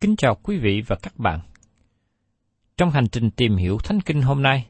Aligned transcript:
Kính 0.00 0.16
chào 0.16 0.34
quý 0.42 0.58
vị 0.58 0.82
và 0.86 0.96
các 1.02 1.18
bạn. 1.18 1.40
Trong 2.76 2.90
hành 2.90 3.08
trình 3.12 3.30
tìm 3.30 3.56
hiểu 3.56 3.78
Thánh 3.84 4.00
Kinh 4.00 4.22
hôm 4.22 4.42
nay, 4.42 4.66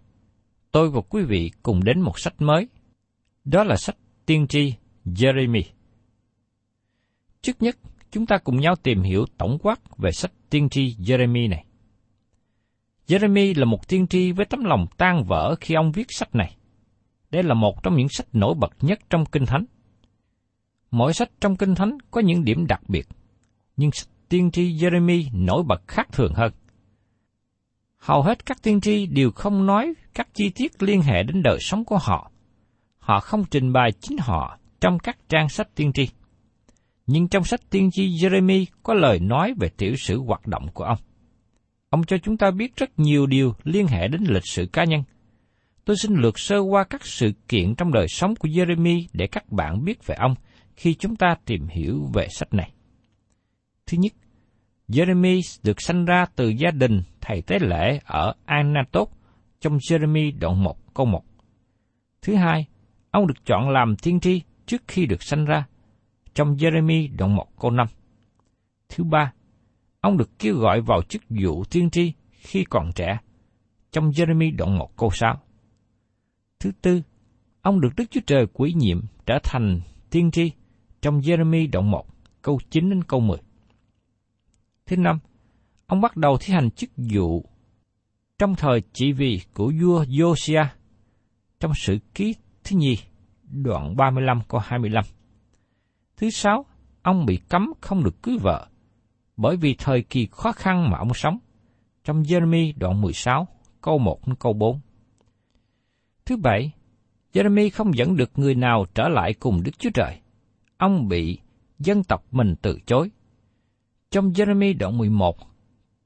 tôi 0.73 0.91
và 0.91 1.01
quý 1.01 1.23
vị 1.23 1.51
cùng 1.63 1.85
đến 1.85 2.01
một 2.01 2.19
sách 2.19 2.35
mới. 2.39 2.69
Đó 3.45 3.65
là 3.65 3.77
sách 3.77 3.97
Tiên 4.27 4.47
tri 4.47 4.75
Jeremy. 5.05 5.63
Trước 7.43 7.63
nhất, 7.63 7.77
chúng 8.11 8.27
ta 8.27 8.39
cùng 8.39 8.61
nhau 8.61 8.77
tìm 8.77 9.03
hiểu 9.03 9.27
tổng 9.39 9.59
quát 9.63 9.99
về 9.99 10.13
sách 10.13 10.33
Tiên 10.51 10.69
tri 10.69 10.97
Jeremy 10.99 11.49
này. 11.49 11.65
Jeremy 13.07 13.59
là 13.59 13.65
một 13.65 13.89
tiên 13.89 14.07
tri 14.07 14.33
với 14.33 14.47
tấm 14.47 14.65
lòng 14.65 14.87
tan 14.97 15.25
vỡ 15.25 15.55
khi 15.61 15.75
ông 15.75 15.93
viết 15.93 16.07
sách 16.09 16.35
này. 16.35 16.57
Đây 17.31 17.43
là 17.43 17.55
một 17.55 17.83
trong 17.83 17.97
những 17.97 18.09
sách 18.09 18.27
nổi 18.33 18.55
bật 18.55 18.73
nhất 18.81 18.99
trong 19.11 19.25
Kinh 19.27 19.47
Thánh. 19.47 19.65
Mỗi 20.91 21.13
sách 21.15 21.31
trong 21.41 21.57
Kinh 21.57 21.75
Thánh 21.75 21.99
có 22.11 22.21
những 22.21 22.45
điểm 22.45 22.67
đặc 22.67 22.83
biệt, 22.89 23.09
nhưng 23.77 23.91
sách 23.93 24.09
tiên 24.29 24.51
tri 24.51 24.73
Jeremy 24.73 25.25
nổi 25.33 25.63
bật 25.67 25.83
khác 25.89 26.09
thường 26.13 26.33
hơn. 26.35 26.53
Hầu 27.99 28.23
hết 28.23 28.47
các 28.47 28.63
tiên 28.63 28.81
tri 28.81 29.07
đều 29.07 29.31
không 29.31 29.67
nói 29.67 29.95
các 30.15 30.29
chi 30.35 30.51
tiết 30.51 30.83
liên 30.83 31.03
hệ 31.03 31.23
đến 31.23 31.43
đời 31.43 31.59
sống 31.61 31.85
của 31.85 31.99
họ. 31.99 32.31
Họ 32.99 33.21
không 33.21 33.45
trình 33.51 33.73
bày 33.73 33.93
chính 34.01 34.19
họ 34.21 34.59
trong 34.81 34.99
các 34.99 35.19
trang 35.29 35.49
sách 35.49 35.69
tiên 35.75 35.93
tri. 35.93 36.09
Nhưng 37.07 37.29
trong 37.29 37.45
sách 37.45 37.61
tiên 37.71 37.91
tri 37.93 38.09
Jeremy 38.09 38.65
có 38.83 38.95
lời 38.95 39.19
nói 39.21 39.55
về 39.61 39.69
tiểu 39.69 39.97
sử 39.97 40.19
hoạt 40.19 40.47
động 40.47 40.67
của 40.75 40.85
ông. 40.85 40.99
Ông 41.91 42.05
cho 42.05 42.19
chúng 42.19 42.37
ta 42.37 42.51
biết 42.51 42.77
rất 42.77 42.99
nhiều 42.99 43.27
điều 43.27 43.55
liên 43.65 43.87
hệ 43.87 44.09
đến 44.09 44.25
lịch 44.29 44.47
sử 44.47 44.67
cá 44.73 44.85
nhân. 44.85 45.03
Tôi 45.85 45.97
xin 45.97 46.15
lược 46.15 46.39
sơ 46.39 46.59
qua 46.59 46.85
các 46.85 47.07
sự 47.07 47.33
kiện 47.49 47.75
trong 47.75 47.93
đời 47.93 48.07
sống 48.09 48.35
của 48.35 48.49
Jeremy 48.49 49.07
để 49.13 49.27
các 49.27 49.53
bạn 49.53 49.85
biết 49.85 50.07
về 50.07 50.15
ông 50.19 50.35
khi 50.77 50.95
chúng 50.95 51.17
ta 51.17 51.37
tìm 51.45 51.67
hiểu 51.69 52.11
về 52.15 52.27
sách 52.31 52.55
này. 52.55 52.71
Thứ 53.87 53.99
nhất, 54.01 54.13
Jeremy 54.89 55.41
được 55.63 55.81
sanh 55.81 56.05
ra 56.05 56.27
từ 56.37 56.49
gia 56.49 56.71
đình 56.71 57.03
thầy 57.21 57.43
tế 57.43 57.59
lễ 57.61 58.01
ở 58.05 58.35
Anatot 58.45 59.09
trong 59.61 59.77
Jeremy 59.77 60.39
đoạn 60.39 60.63
1 60.63 60.95
câu 60.95 61.07
1. 61.07 61.23
Thứ 62.23 62.35
hai, 62.35 62.67
ông 63.11 63.27
được 63.27 63.45
chọn 63.45 63.71
làm 63.71 63.97
tiên 64.03 64.21
tri 64.21 64.43
trước 64.67 64.83
khi 64.89 65.07
được 65.07 65.23
sanh 65.23 65.45
ra 65.45 65.67
trong 66.35 66.57
Jeremy 66.57 67.17
đoạn 67.19 67.37
1 67.37 67.47
câu 67.61 67.71
5. 67.71 67.87
Thứ 68.89 69.05
ba, 69.05 69.33
ông 70.01 70.17
được 70.17 70.39
kêu 70.39 70.55
gọi 70.57 70.81
vào 70.81 71.03
chức 71.03 71.23
vụ 71.29 71.65
tiên 71.65 71.91
tri 71.91 72.13
khi 72.31 72.65
còn 72.65 72.91
trẻ 72.95 73.19
trong 73.91 74.11
Jeremy 74.11 74.57
đoạn 74.57 74.79
1 74.79 74.97
câu 74.97 75.11
6. 75.11 75.41
Thứ 76.61 76.73
tư, 76.83 77.03
ông 77.63 77.81
được 77.81 77.89
Đức 77.97 78.05
Chúa 78.11 78.21
Trời 78.27 78.47
quý 78.53 78.73
nhiệm 78.77 79.01
trở 79.27 79.39
thành 79.43 79.81
tiên 80.11 80.31
tri 80.31 80.53
trong 81.01 81.19
Jeremy 81.19 81.71
đoạn 81.73 81.91
1 81.91 82.07
câu 82.43 82.59
9 82.71 82.91
đến 82.91 83.03
câu 83.05 83.21
10. 83.21 83.39
Thứ 84.87 84.97
năm, 84.97 85.19
ông 85.87 86.01
bắt 86.01 86.17
đầu 86.17 86.37
thi 86.41 86.55
hành 86.55 86.71
chức 86.71 86.91
vụ 86.97 87.45
trong 88.39 88.55
thời 88.55 88.83
trị 88.93 89.13
vì 89.13 89.41
của 89.55 89.73
vua 89.83 90.05
Josiah 90.05 90.67
trong 91.61 91.73
sự 91.75 91.99
ký 92.15 92.35
thứ 92.65 92.77
nhì 92.77 92.99
đoạn 93.51 93.97
35 93.97 94.41
câu 94.49 94.61
25. 94.65 95.05
Thứ 96.17 96.31
sáu, 96.31 96.65
ông 97.03 97.27
bị 97.27 97.37
cấm 97.37 97.73
không 97.81 98.05
được 98.05 98.23
cưới 98.23 98.37
vợ 98.41 98.67
bởi 99.37 99.57
vì 99.57 99.75
thời 99.79 100.03
kỳ 100.03 100.29
khó 100.31 100.53
khăn 100.53 100.91
mà 100.91 100.99
ông 100.99 101.15
sống 101.15 101.39
trong 102.05 102.23
Jeremy 102.23 102.73
đoạn 102.77 103.01
16 103.01 103.49
câu 103.81 103.99
1 103.99 104.27
đến 104.27 104.37
câu 104.37 104.53
4. 104.53 104.81
Thứ 106.27 106.37
bảy, 106.37 106.73
Jeremy 107.33 107.71
không 107.73 107.97
dẫn 107.97 108.17
được 108.17 108.39
người 108.39 108.55
nào 108.55 108.87
trở 108.95 109.09
lại 109.09 109.35
cùng 109.35 109.63
Đức 109.63 109.79
Chúa 109.79 109.91
Trời. 109.95 110.21
Ông 110.77 111.09
bị 111.09 111.39
dân 111.79 112.05
tộc 112.05 112.25
mình 112.31 112.55
từ 112.63 112.79
chối. 112.87 113.11
Trong 114.17 114.33
Jeremy 114.33 114.79
đoạn 114.79 114.99
11, 114.99 115.37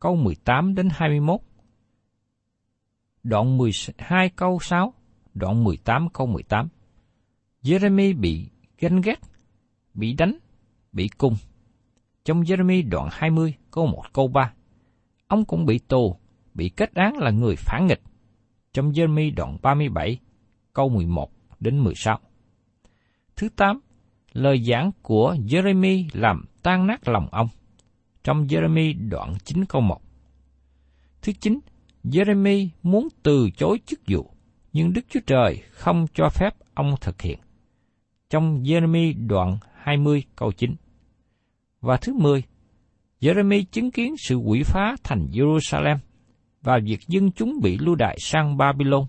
câu 0.00 0.16
18 0.16 0.74
đến 0.74 0.88
21, 0.92 1.40
đoạn 3.22 3.58
12 3.58 4.28
câu 4.28 4.58
6, 4.60 4.94
đoạn 5.34 5.64
18 5.64 6.08
câu 6.08 6.26
18. 6.26 6.68
Jeremy 7.62 8.20
bị 8.20 8.48
ganh 8.78 9.00
ghét, 9.00 9.20
bị 9.94 10.12
đánh, 10.12 10.38
bị 10.92 11.08
cung. 11.08 11.34
Trong 12.24 12.42
Jeremy 12.42 12.88
đoạn 12.88 13.08
20 13.12 13.54
câu 13.70 13.86
1 13.86 14.02
câu 14.12 14.28
3, 14.28 14.52
ông 15.26 15.44
cũng 15.44 15.66
bị 15.66 15.78
tù, 15.78 16.16
bị 16.54 16.68
kết 16.68 16.94
án 16.94 17.16
là 17.16 17.30
người 17.30 17.56
phản 17.56 17.86
nghịch. 17.86 18.02
Trong 18.72 18.92
Jeremy 18.92 19.34
đoạn 19.34 19.58
37 19.62 20.18
câu 20.72 20.88
11 20.88 21.30
đến 21.60 21.78
16. 21.78 22.18
Thứ 23.36 23.48
8, 23.56 23.80
lời 24.32 24.64
giảng 24.64 24.90
của 25.02 25.34
Jeremy 25.34 26.08
làm 26.12 26.44
tan 26.62 26.86
nát 26.86 27.08
lòng 27.08 27.28
ông. 27.30 27.48
Trong 28.24 28.46
Jeremy 28.46 29.08
đoạn 29.08 29.34
9 29.44 29.64
câu 29.64 29.80
1. 29.82 30.00
Thứ 31.22 31.32
9, 31.40 31.60
Jeremy 32.04 32.68
muốn 32.82 33.08
từ 33.22 33.50
chối 33.56 33.80
chức 33.86 34.00
vụ, 34.08 34.34
nhưng 34.72 34.92
Đức 34.92 35.00
Chúa 35.08 35.20
Trời 35.26 35.62
không 35.70 36.06
cho 36.14 36.28
phép 36.28 36.54
ông 36.74 36.94
thực 37.00 37.22
hiện. 37.22 37.38
Trong 38.30 38.62
Jeremy 38.62 39.26
đoạn 39.26 39.58
20 39.74 40.22
câu 40.36 40.52
9. 40.52 40.74
Và 41.80 41.96
thứ 41.96 42.14
10, 42.14 42.42
Jeremy 43.20 43.64
chứng 43.72 43.90
kiến 43.90 44.14
sự 44.18 44.36
quỷ 44.36 44.62
phá 44.64 44.96
thành 45.04 45.26
Jerusalem 45.32 45.96
và 46.62 46.78
việc 46.84 47.00
dân 47.08 47.32
chúng 47.32 47.60
bị 47.62 47.78
lưu 47.78 47.94
đày 47.94 48.16
sang 48.20 48.56
Babylon. 48.56 49.04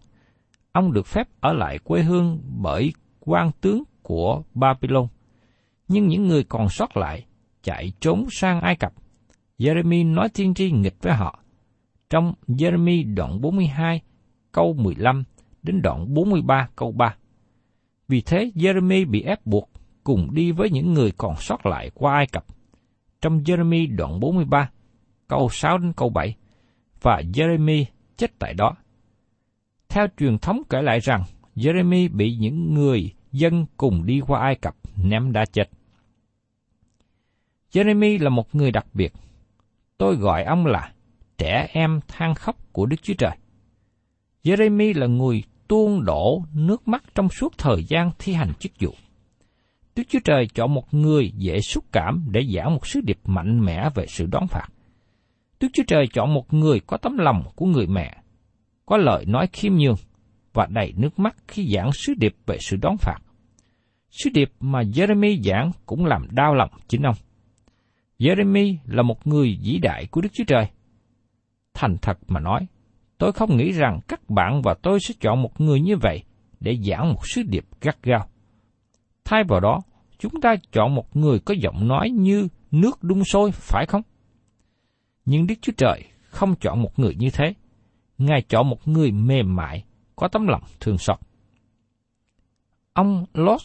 Ông 0.71 0.93
được 0.93 1.07
phép 1.07 1.27
ở 1.39 1.53
lại 1.53 1.79
quê 1.83 2.01
hương 2.01 2.41
bởi 2.57 2.93
quan 3.19 3.51
tướng 3.61 3.83
của 4.01 4.43
Babylon. 4.53 5.07
Nhưng 5.87 6.07
những 6.07 6.27
người 6.27 6.43
còn 6.43 6.69
sót 6.69 6.97
lại 6.97 7.25
chạy 7.63 7.93
trốn 7.99 8.27
sang 8.31 8.61
Ai 8.61 8.75
Cập. 8.75 8.93
Jeremy 9.61 10.13
nói 10.13 10.29
tiên 10.29 10.53
tri 10.53 10.71
nghịch 10.71 10.95
với 11.01 11.13
họ. 11.13 11.39
Trong 12.09 12.33
Jeremy 12.47 13.15
đoạn 13.15 13.41
42 13.41 14.01
câu 14.51 14.73
15 14.73 15.23
đến 15.63 15.81
đoạn 15.81 16.13
43 16.13 16.69
câu 16.75 16.91
3. 16.91 17.15
Vì 18.07 18.21
thế 18.21 18.51
Jeremy 18.55 19.09
bị 19.09 19.21
ép 19.21 19.45
buộc 19.45 19.69
cùng 20.03 20.33
đi 20.33 20.51
với 20.51 20.69
những 20.69 20.93
người 20.93 21.11
còn 21.17 21.35
sót 21.39 21.65
lại 21.65 21.91
qua 21.93 22.13
Ai 22.13 22.27
Cập. 22.27 22.45
Trong 23.21 23.43
Jeremy 23.43 23.95
đoạn 23.95 24.19
43 24.19 24.69
câu 25.27 25.49
6 25.51 25.77
đến 25.77 25.93
câu 25.93 26.09
7 26.09 26.35
và 27.01 27.21
Jeremy 27.33 27.85
chết 28.17 28.31
tại 28.39 28.53
đó. 28.53 28.75
Theo 29.89 30.07
truyền 30.17 30.37
thống 30.37 30.61
kể 30.69 30.81
lại 30.81 30.99
rằng, 30.99 31.23
Jeremy 31.55 32.15
bị 32.15 32.35
những 32.35 32.73
người 32.73 33.13
dân 33.31 33.65
cùng 33.77 34.05
đi 34.05 34.21
qua 34.27 34.41
Ai 34.41 34.55
Cập 34.55 34.75
ném 35.03 35.31
đá 35.31 35.45
chết. 35.45 35.69
Jeremy 37.71 38.23
là 38.23 38.29
một 38.29 38.55
người 38.55 38.71
đặc 38.71 38.85
biệt. 38.93 39.13
Tôi 40.01 40.15
gọi 40.15 40.43
ông 40.43 40.65
là 40.65 40.91
trẻ 41.37 41.67
em 41.73 41.99
than 42.07 42.35
khóc 42.35 42.55
của 42.71 42.85
Đức 42.85 42.97
Chúa 43.01 43.13
Trời. 43.17 43.37
Jeremy 44.43 44.99
là 44.99 45.07
người 45.07 45.43
tuôn 45.67 46.05
đổ 46.05 46.43
nước 46.53 46.87
mắt 46.87 47.03
trong 47.15 47.29
suốt 47.29 47.57
thời 47.57 47.83
gian 47.83 48.11
thi 48.19 48.33
hành 48.33 48.53
chức 48.59 48.71
vụ. 48.79 48.91
Đức 49.95 50.03
Chúa 50.09 50.19
Trời 50.23 50.47
chọn 50.53 50.73
một 50.73 50.93
người 50.93 51.31
dễ 51.35 51.59
xúc 51.59 51.83
cảm 51.91 52.25
để 52.31 52.41
giảng 52.55 52.73
một 52.73 52.87
sứ 52.87 53.01
điệp 53.01 53.19
mạnh 53.25 53.65
mẽ 53.65 53.89
về 53.95 54.05
sự 54.07 54.25
đón 54.31 54.47
phạt. 54.47 54.67
Đức 55.59 55.67
Chúa 55.73 55.83
Trời 55.87 56.07
chọn 56.13 56.33
một 56.33 56.53
người 56.53 56.79
có 56.79 56.97
tấm 56.97 57.17
lòng 57.17 57.43
của 57.55 57.65
người 57.65 57.87
mẹ, 57.87 58.17
có 58.85 58.97
lời 58.97 59.25
nói 59.25 59.47
khiêm 59.53 59.73
nhường 59.73 59.97
và 60.53 60.67
đầy 60.69 60.93
nước 60.97 61.19
mắt 61.19 61.35
khi 61.47 61.73
giảng 61.75 61.91
sứ 61.93 62.13
điệp 62.17 62.35
về 62.45 62.57
sự 62.59 62.77
đón 62.81 62.97
phạt. 62.97 63.17
Sứ 64.09 64.29
điệp 64.33 64.51
mà 64.59 64.81
Jeremy 64.81 65.41
giảng 65.43 65.71
cũng 65.85 66.05
làm 66.05 66.27
đau 66.31 66.55
lòng 66.55 66.69
chính 66.87 67.01
ông. 67.01 67.15
Jeremy 68.21 68.75
là 68.85 69.03
một 69.03 69.27
người 69.27 69.59
vĩ 69.63 69.77
đại 69.77 70.05
của 70.11 70.21
Đức 70.21 70.29
Chúa 70.33 70.43
Trời. 70.47 70.65
Thành 71.73 71.97
thật 72.01 72.17
mà 72.27 72.39
nói, 72.39 72.67
tôi 73.17 73.31
không 73.31 73.57
nghĩ 73.57 73.71
rằng 73.71 73.99
các 74.07 74.29
bạn 74.29 74.61
và 74.61 74.75
tôi 74.81 74.99
sẽ 74.99 75.13
chọn 75.19 75.41
một 75.41 75.61
người 75.61 75.81
như 75.81 75.97
vậy 75.97 76.23
để 76.59 76.77
giảng 76.83 77.13
một 77.13 77.27
sứ 77.27 77.43
điệp 77.43 77.65
gắt 77.81 78.03
gao. 78.03 78.27
Thay 79.25 79.43
vào 79.47 79.59
đó, 79.59 79.79
chúng 80.19 80.41
ta 80.41 80.55
chọn 80.71 80.95
một 80.95 81.15
người 81.15 81.39
có 81.39 81.53
giọng 81.61 81.87
nói 81.87 82.09
như 82.09 82.47
nước 82.71 83.03
đun 83.03 83.23
sôi, 83.23 83.51
phải 83.51 83.85
không? 83.85 84.01
Nhưng 85.25 85.47
Đức 85.47 85.55
Chúa 85.61 85.73
Trời 85.77 86.03
không 86.21 86.55
chọn 86.55 86.81
một 86.81 86.99
người 86.99 87.15
như 87.15 87.29
thế. 87.33 87.53
Ngài 88.17 88.41
chọn 88.41 88.69
một 88.69 88.87
người 88.87 89.11
mềm 89.11 89.55
mại, 89.55 89.83
có 90.15 90.27
tấm 90.27 90.47
lòng 90.47 90.63
thương 90.79 90.97
xót. 90.97 91.19
Ông 92.93 93.25
Lord 93.33 93.63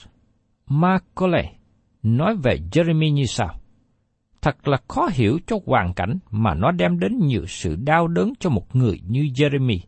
Macaulay 0.67 1.57
nói 2.03 2.37
về 2.43 2.59
Jeremy 2.73 3.13
như 3.13 3.25
sau. 3.27 3.61
Thật 4.47 4.69
là 4.69 4.79
khó 4.89 5.09
hiểu 5.13 5.39
cho 5.47 5.59
hoàn 5.67 5.95
cảnh 5.95 6.19
mà 6.31 6.55
nó 6.55 6.71
đem 6.71 6.99
đến 6.99 7.19
nhiều 7.19 7.47
sự 7.47 7.77
đau 7.77 8.09
đớn 8.09 8.33
cho 8.41 8.51
một 8.51 8.77
người 8.77 9.01
như 9.09 9.21
Jeremy. 9.21 9.79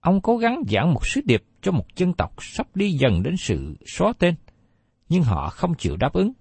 Ông 0.00 0.20
cố 0.20 0.36
gắng 0.36 0.62
giảng 0.68 0.94
một 0.94 1.06
sứ 1.06 1.20
điệp 1.24 1.42
cho 1.62 1.72
một 1.72 1.84
dân 1.96 2.12
tộc 2.12 2.34
sắp 2.38 2.76
đi 2.76 2.90
dần 2.90 3.22
đến 3.22 3.36
sự 3.36 3.74
xóa 3.86 4.12
tên, 4.18 4.34
nhưng 5.08 5.22
họ 5.22 5.48
không 5.48 5.74
chịu 5.74 5.96
đáp 5.96 6.12
ứng, 6.12 6.32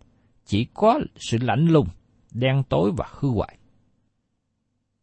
chỉ 0.45 0.68
có 0.74 1.00
sự 1.15 1.38
lạnh 1.41 1.68
lùng, 1.68 1.88
đen 2.31 2.63
tối 2.69 2.91
và 2.97 3.06
hư 3.09 3.30
hoại. 3.30 3.57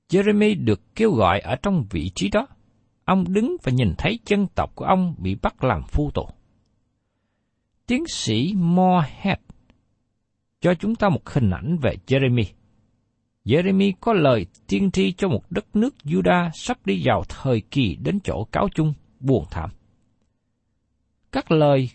Jeremy 0.08 0.64
được 0.64 0.94
kêu 0.94 1.12
gọi 1.12 1.40
ở 1.40 1.56
trong 1.62 1.86
vị 1.90 2.10
trí 2.14 2.28
đó. 2.28 2.46
Ông 3.04 3.24
đứng 3.28 3.56
và 3.62 3.72
nhìn 3.72 3.94
thấy 3.98 4.18
dân 4.26 4.46
tộc 4.46 4.72
của 4.74 4.84
ông 4.84 5.14
bị 5.18 5.34
bắt 5.42 5.64
làm 5.64 5.82
phu 5.88 6.10
tù. 6.10 6.28
Tiến 7.86 8.06
sĩ 8.06 8.54
Morehead 8.56 9.38
cho 10.66 10.74
chúng 10.74 10.94
ta 10.94 11.08
một 11.08 11.28
hình 11.28 11.50
ảnh 11.50 11.76
về 11.82 11.96
Jeremy. 12.06 12.44
Jeremy 13.44 13.92
có 14.00 14.12
lời 14.12 14.46
tiên 14.66 14.90
tri 14.90 15.12
cho 15.12 15.28
một 15.28 15.50
đất 15.50 15.76
nước 15.76 15.94
Juda 16.04 16.50
sắp 16.54 16.86
đi 16.86 17.02
vào 17.04 17.24
thời 17.28 17.60
kỳ 17.60 17.96
đến 17.96 18.18
chỗ 18.24 18.44
cáo 18.52 18.68
chung, 18.74 18.94
buồn 19.20 19.44
thảm. 19.50 19.70
Các 21.32 21.50
lời 21.50 21.90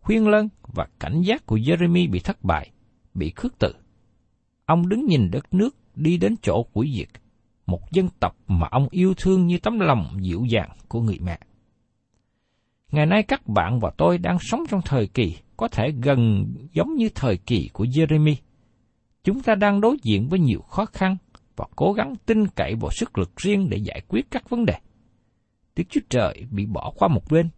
khuyên 0.00 0.28
lân 0.28 0.48
và 0.62 0.86
cảnh 1.00 1.22
giác 1.22 1.46
của 1.46 1.56
Jeremy 1.56 2.10
bị 2.10 2.20
thất 2.20 2.44
bại, 2.44 2.70
bị 3.14 3.32
khước 3.36 3.58
từ. 3.58 3.74
Ông 4.66 4.88
đứng 4.88 5.06
nhìn 5.06 5.30
đất 5.30 5.54
nước 5.54 5.76
đi 5.94 6.16
đến 6.16 6.34
chỗ 6.42 6.62
của 6.62 6.84
diệt, 6.96 7.08
một 7.66 7.92
dân 7.92 8.08
tộc 8.20 8.36
mà 8.46 8.68
ông 8.70 8.88
yêu 8.90 9.14
thương 9.16 9.46
như 9.46 9.58
tấm 9.58 9.78
lòng 9.78 10.16
dịu 10.20 10.44
dàng 10.48 10.70
của 10.88 11.00
người 11.00 11.18
mẹ. 11.22 11.38
Ngày 12.92 13.06
nay 13.06 13.22
các 13.22 13.46
bạn 13.46 13.78
và 13.80 13.90
tôi 13.96 14.18
đang 14.18 14.38
sống 14.40 14.60
trong 14.70 14.80
thời 14.84 15.06
kỳ 15.06 15.36
có 15.62 15.68
thể 15.68 15.92
gần 16.02 16.52
giống 16.72 16.94
như 16.94 17.08
thời 17.14 17.36
kỳ 17.36 17.70
của 17.72 17.84
Jeremy. 17.84 18.34
Chúng 19.24 19.40
ta 19.42 19.54
đang 19.54 19.80
đối 19.80 19.96
diện 20.02 20.28
với 20.28 20.38
nhiều 20.38 20.60
khó 20.60 20.84
khăn 20.84 21.16
và 21.56 21.66
cố 21.76 21.92
gắng 21.92 22.14
tin 22.26 22.46
cậy 22.46 22.74
vào 22.80 22.90
sức 22.90 23.18
lực 23.18 23.36
riêng 23.36 23.68
để 23.70 23.76
giải 23.76 24.00
quyết 24.08 24.30
các 24.30 24.50
vấn 24.50 24.64
đề. 24.64 24.74
Đức 25.76 25.84
Chúa 25.90 26.00
Trời 26.08 26.46
bị 26.50 26.66
bỏ 26.66 26.92
qua 26.96 27.08
một 27.08 27.22
bên, 27.30 27.48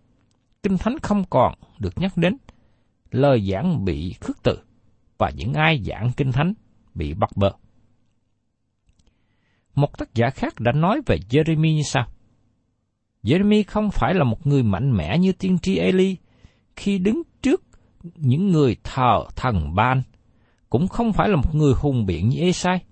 Kinh 0.63 0.79
Thánh 0.79 0.99
không 1.03 1.25
còn 1.31 1.55
được 1.79 1.99
nhắc 1.99 2.17
đến, 2.17 2.37
lời 3.11 3.51
giảng 3.53 3.85
bị 3.85 4.15
khước 4.21 4.43
từ, 4.43 4.59
và 5.19 5.31
những 5.37 5.55
ai 5.55 5.83
giảng 5.85 6.11
Kinh 6.17 6.33
Thánh 6.33 6.55
bị 6.95 7.15
bắt 7.15 7.31
bớ. 7.37 7.51
Một 9.75 9.99
tác 9.99 10.15
giả 10.15 10.31
khác 10.31 10.55
đã 10.61 10.73
nói 10.73 11.01
về 11.07 11.17
Jeremy 11.31 11.75
như 11.75 11.83
sau. 11.83 12.07
Jeremy 13.23 13.65
không 13.67 13.91
phải 13.91 14.15
là 14.15 14.25
một 14.25 14.47
người 14.47 14.63
mạnh 14.63 14.97
mẽ 14.97 15.19
như 15.19 15.33
tiên 15.33 15.59
tri 15.59 15.79
Eli 15.79 16.17
khi 16.77 16.99
đứng 16.99 17.23
trước 17.43 17.74
những 18.15 18.51
người 18.51 18.77
thờ 18.85 19.25
thần 19.37 19.75
ban, 19.75 20.03
cũng 20.71 20.89
không 20.89 21.13
phải 21.13 21.29
là 21.29 21.37
một 21.37 21.55
người 21.55 21.73
hùng 21.77 22.07
biện 22.07 22.29
như 22.29 22.41
Esai, 22.41 22.85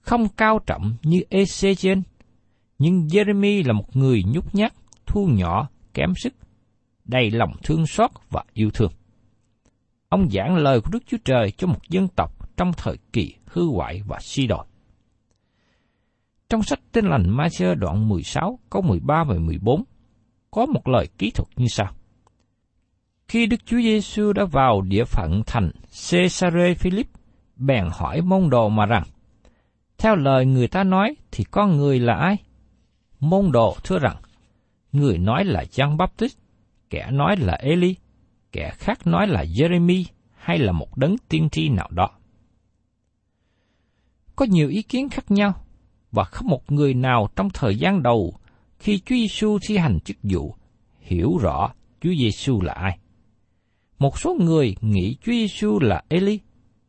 không 0.00 0.28
cao 0.28 0.58
trọng 0.66 0.96
như 1.02 1.20
Ezechen, 1.30 2.02
nhưng 2.78 3.06
Jeremy 3.06 3.66
là 3.66 3.72
một 3.72 3.96
người 3.96 4.22
nhút 4.32 4.54
nhát, 4.54 4.72
thu 5.06 5.26
nhỏ, 5.26 5.68
kém 5.94 6.14
sức, 6.16 6.34
đầy 7.04 7.30
lòng 7.30 7.52
thương 7.62 7.86
xót 7.86 8.10
và 8.30 8.44
yêu 8.52 8.70
thương. 8.74 8.92
Ông 10.08 10.30
giảng 10.30 10.56
lời 10.56 10.80
của 10.80 10.90
Đức 10.92 11.02
Chúa 11.06 11.16
Trời 11.24 11.50
cho 11.50 11.66
một 11.66 11.88
dân 11.88 12.08
tộc 12.08 12.56
trong 12.56 12.72
thời 12.76 12.96
kỳ 13.12 13.34
hư 13.46 13.68
hoại 13.68 14.02
và 14.06 14.18
suy 14.20 14.46
đồi. 14.46 14.64
Trong 16.48 16.62
sách 16.62 16.80
Tin 16.92 17.06
lành 17.06 17.36
Matthew 17.36 17.74
đoạn 17.74 18.08
16 18.08 18.58
câu 18.70 18.82
13 18.82 19.24
và 19.28 19.34
14 19.34 19.84
có 20.50 20.66
một 20.66 20.88
lời 20.88 21.08
kỹ 21.18 21.30
thuật 21.30 21.48
như 21.56 21.66
sau. 21.68 21.92
Khi 23.28 23.46
Đức 23.46 23.66
Chúa 23.66 23.80
Giêsu 23.80 24.32
đã 24.32 24.44
vào 24.44 24.80
địa 24.80 25.04
phận 25.04 25.42
thành 25.46 25.70
Caesarea 26.10 26.74
Philip, 26.74 27.06
bèn 27.56 27.84
hỏi 27.92 28.20
môn 28.20 28.50
đồ 28.50 28.68
mà 28.68 28.86
rằng, 28.86 29.02
theo 29.98 30.16
lời 30.16 30.46
người 30.46 30.68
ta 30.68 30.84
nói 30.84 31.16
thì 31.32 31.44
con 31.44 31.76
người 31.76 32.00
là 32.00 32.14
ai? 32.14 32.36
Môn 33.20 33.52
đồ 33.52 33.76
thưa 33.84 33.98
rằng, 33.98 34.16
người 34.92 35.18
nói 35.18 35.44
là 35.44 35.64
Giăng 35.70 35.96
Baptist, 35.96 36.38
kẻ 36.90 37.10
nói 37.10 37.36
là 37.36 37.52
Eli, 37.52 37.94
kẻ 38.52 38.70
khác 38.74 39.06
nói 39.06 39.26
là 39.26 39.44
Jeremy 39.44 40.04
hay 40.36 40.58
là 40.58 40.72
một 40.72 40.96
đấng 40.96 41.16
tiên 41.28 41.48
tri 41.52 41.68
nào 41.68 41.88
đó. 41.90 42.10
Có 44.36 44.46
nhiều 44.48 44.68
ý 44.68 44.82
kiến 44.82 45.08
khác 45.08 45.30
nhau 45.30 45.52
và 46.12 46.24
không 46.24 46.48
một 46.48 46.72
người 46.72 46.94
nào 46.94 47.28
trong 47.36 47.50
thời 47.50 47.76
gian 47.76 48.02
đầu 48.02 48.34
khi 48.78 48.98
Chúa 48.98 49.14
Giêsu 49.14 49.58
thi 49.68 49.76
hành 49.76 50.00
chức 50.00 50.16
vụ 50.22 50.54
hiểu 51.00 51.38
rõ 51.40 51.72
Chúa 52.00 52.12
Giêsu 52.18 52.60
là 52.60 52.72
ai. 52.72 52.98
Một 53.98 54.18
số 54.18 54.36
người 54.40 54.76
nghĩ 54.80 55.16
Chúa 55.22 55.32
Giêsu 55.32 55.78
là 55.80 56.02
Eli, 56.08 56.40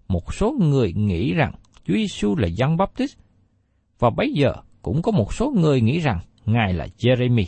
một 0.08 0.34
số 0.34 0.52
người 0.60 0.94
nghĩ 0.94 1.34
rằng 1.34 1.54
Chúa 1.86 1.94
Giêsu 1.94 2.36
là 2.36 2.48
Giăng 2.48 2.78
Baptist, 2.78 3.18
và 4.00 4.10
bây 4.10 4.32
giờ 4.34 4.54
cũng 4.82 5.02
có 5.02 5.12
một 5.12 5.34
số 5.34 5.54
người 5.58 5.82
nghĩ 5.82 6.00
rằng 6.00 6.20
Ngài 6.46 6.74
là 6.74 6.88
Jeremy. 6.98 7.46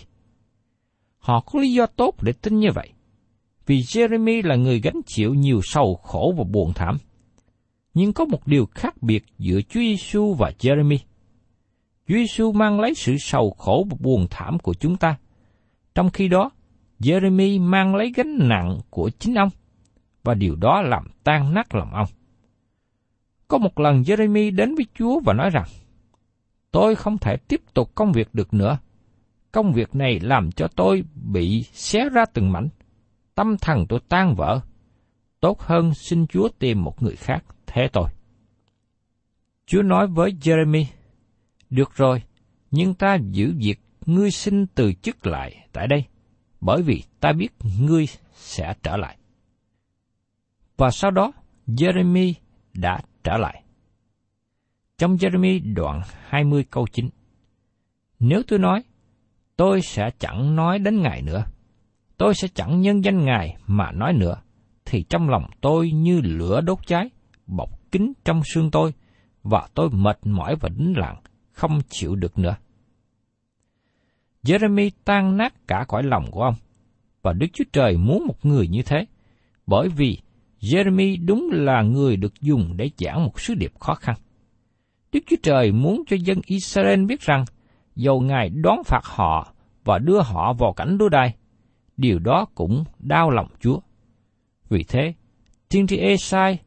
Họ 1.18 1.40
có 1.40 1.60
lý 1.60 1.74
do 1.74 1.86
tốt 1.86 2.24
để 2.24 2.32
tin 2.32 2.60
như 2.60 2.68
vậy, 2.76 2.90
vì 3.66 3.82
Jeremy 3.82 4.48
là 4.48 4.56
người 4.56 4.80
gánh 4.80 5.02
chịu 5.06 5.34
nhiều 5.34 5.60
sầu 5.64 5.96
khổ 5.96 6.34
và 6.38 6.44
buồn 6.44 6.72
thảm. 6.76 6.98
Nhưng 7.94 8.14
có 8.14 8.26
một 8.26 8.48
điều 8.48 8.66
khác 8.66 9.02
biệt 9.02 9.24
giữa 9.38 9.62
Chúa 9.62 9.80
Giêsu 9.80 10.34
và 10.34 10.52
Jeremy. 10.60 10.98
Chúa 12.08 12.16
Giêsu 12.16 12.52
mang 12.52 12.80
lấy 12.80 12.94
sự 12.96 13.16
sầu 13.20 13.56
khổ 13.58 13.86
và 13.90 13.98
buồn 14.00 14.28
thảm 14.30 14.60
của 14.60 14.74
chúng 14.74 14.98
ta. 14.98 15.18
Trong 15.96 16.10
khi 16.10 16.28
đó, 16.28 16.52
Jeremy 17.00 17.62
mang 17.62 17.96
lấy 17.96 18.12
gánh 18.16 18.38
nặng 18.50 18.80
của 18.90 19.10
chính 19.10 19.36
ông, 19.36 19.50
và 20.24 20.34
điều 20.34 20.56
đó 20.56 20.82
làm 20.82 21.08
tan 21.24 21.54
nát 21.54 21.76
lòng 21.76 21.94
ông. 21.94 22.08
Có 23.48 23.58
một 23.58 23.80
lần 23.80 24.02
Jeremy 24.02 24.56
đến 24.56 24.76
với 24.76 24.86
Chúa 24.94 25.20
và 25.20 25.34
nói 25.34 25.50
rằng, 25.50 25.68
Tôi 26.72 26.96
không 26.96 27.18
thể 27.18 27.38
tiếp 27.38 27.62
tục 27.74 27.96
công 27.96 28.12
việc 28.12 28.30
được 28.34 28.54
nữa. 28.54 28.78
Công 29.52 29.74
việc 29.74 29.96
này 29.96 30.20
làm 30.20 30.52
cho 30.52 30.68
tôi 30.68 31.04
bị 31.16 31.64
xé 31.64 32.10
ra 32.10 32.26
từng 32.34 32.52
mảnh. 32.52 32.70
Tâm 33.36 33.58
thần 33.58 33.86
tôi 33.90 34.00
tan 34.10 34.36
vỡ. 34.36 34.60
Tốt 35.40 35.62
hơn 35.62 35.94
xin 35.94 36.28
Chúa 36.28 36.50
tìm 36.60 36.84
một 36.84 37.04
người 37.04 37.16
khác 37.16 37.44
thế 37.68 37.88
tôi. 37.94 38.10
Chúa 39.66 39.82
nói 39.82 40.08
với 40.08 40.32
Jeremy, 40.42 40.86
Được 41.70 41.96
rồi, 41.96 42.24
nhưng 42.72 42.94
ta 42.94 43.18
giữ 43.32 43.54
việc 43.58 43.80
ngươi 44.06 44.32
xin 44.32 44.68
từ 44.68 44.94
chức 44.94 45.28
lại 45.28 45.68
tại 45.74 45.88
đây, 45.88 46.06
bởi 46.62 46.82
vì 46.82 47.04
ta 47.20 47.34
biết 47.34 47.50
ngươi 47.80 48.06
sẽ 48.34 48.74
trở 48.84 48.98
lại. 48.98 49.18
Và 50.78 50.90
sau 50.92 51.12
đó, 51.12 51.32
Jeremy 51.68 52.34
đã 52.74 53.00
trở 53.24 53.38
lại. 53.38 53.64
Trong 54.98 55.16
Jeremy 55.16 55.74
đoạn 55.74 56.02
20 56.28 56.66
câu 56.72 56.88
9 56.92 57.10
Nếu 58.20 58.42
tôi 58.48 58.60
nói, 58.60 58.84
tôi 59.56 59.82
sẽ 59.82 60.10
chẳng 60.20 60.56
nói 60.56 60.80
đến 60.80 61.02
Ngài 61.02 61.22
nữa, 61.22 61.44
tôi 62.18 62.34
sẽ 62.36 62.48
chẳng 62.48 62.82
nhân 62.82 63.04
danh 63.04 63.26
Ngài 63.26 63.58
mà 63.68 63.92
nói 63.92 64.14
nữa, 64.14 64.42
thì 64.86 65.04
trong 65.04 65.30
lòng 65.30 65.44
tôi 65.62 65.92
như 65.92 66.22
lửa 66.22 66.62
đốt 66.62 66.80
cháy, 66.88 67.10
bọc 67.48 67.92
kín 67.92 68.14
trong 68.26 68.42
xương 68.54 68.72
tôi, 68.72 68.94
và 69.44 69.68
tôi 69.74 69.90
mệt 69.90 70.20
mỏi 70.24 70.56
và 70.56 70.70
đính 70.70 70.98
lặng, 70.98 71.22
không 71.52 71.80
chịu 71.90 72.16
được 72.16 72.40
nữa. 72.40 72.56
Jeremy 74.50 74.90
tan 75.06 75.38
nát 75.38 75.68
cả 75.68 75.86
cõi 75.88 76.04
lòng 76.04 76.32
của 76.32 76.44
ông, 76.44 76.56
và 77.22 77.34
Đức 77.34 77.48
Chúa 77.54 77.64
Trời 77.74 77.98
muốn 77.98 78.28
một 78.28 78.46
người 78.46 78.68
như 78.68 78.82
thế, 78.82 79.06
bởi 79.68 79.90
vì 79.90 80.18
Jeremy 80.60 81.26
đúng 81.26 81.50
là 81.52 81.82
người 81.82 82.18
được 82.18 82.42
dùng 82.42 82.78
để 82.78 82.90
giảng 82.98 83.24
một 83.24 83.40
sứ 83.40 83.54
điệp 83.54 83.72
khó 83.80 83.94
khăn. 83.94 84.16
Đức 85.12 85.20
Chúa 85.28 85.36
Trời 85.44 85.72
muốn 85.72 86.04
cho 86.08 86.18
dân 86.20 86.40
Israel 86.46 87.06
biết 87.06 87.22
rằng, 87.22 87.46
dầu 87.96 88.22
Ngài 88.22 88.50
đón 88.50 88.84
phạt 88.86 89.04
họ 89.04 89.54
và 89.84 89.98
đưa 89.98 90.22
họ 90.22 90.54
vào 90.54 90.74
cảnh 90.74 90.98
đố 90.98 91.10
đai, 91.10 91.36
điều 91.98 92.20
đó 92.20 92.46
cũng 92.56 92.84
đau 93.00 93.30
lòng 93.30 93.48
Chúa. 93.60 93.80
Vì 94.70 94.84
thế, 94.84 95.14
tiên 95.70 95.88
tri 95.88 95.98
Esai 95.98 96.60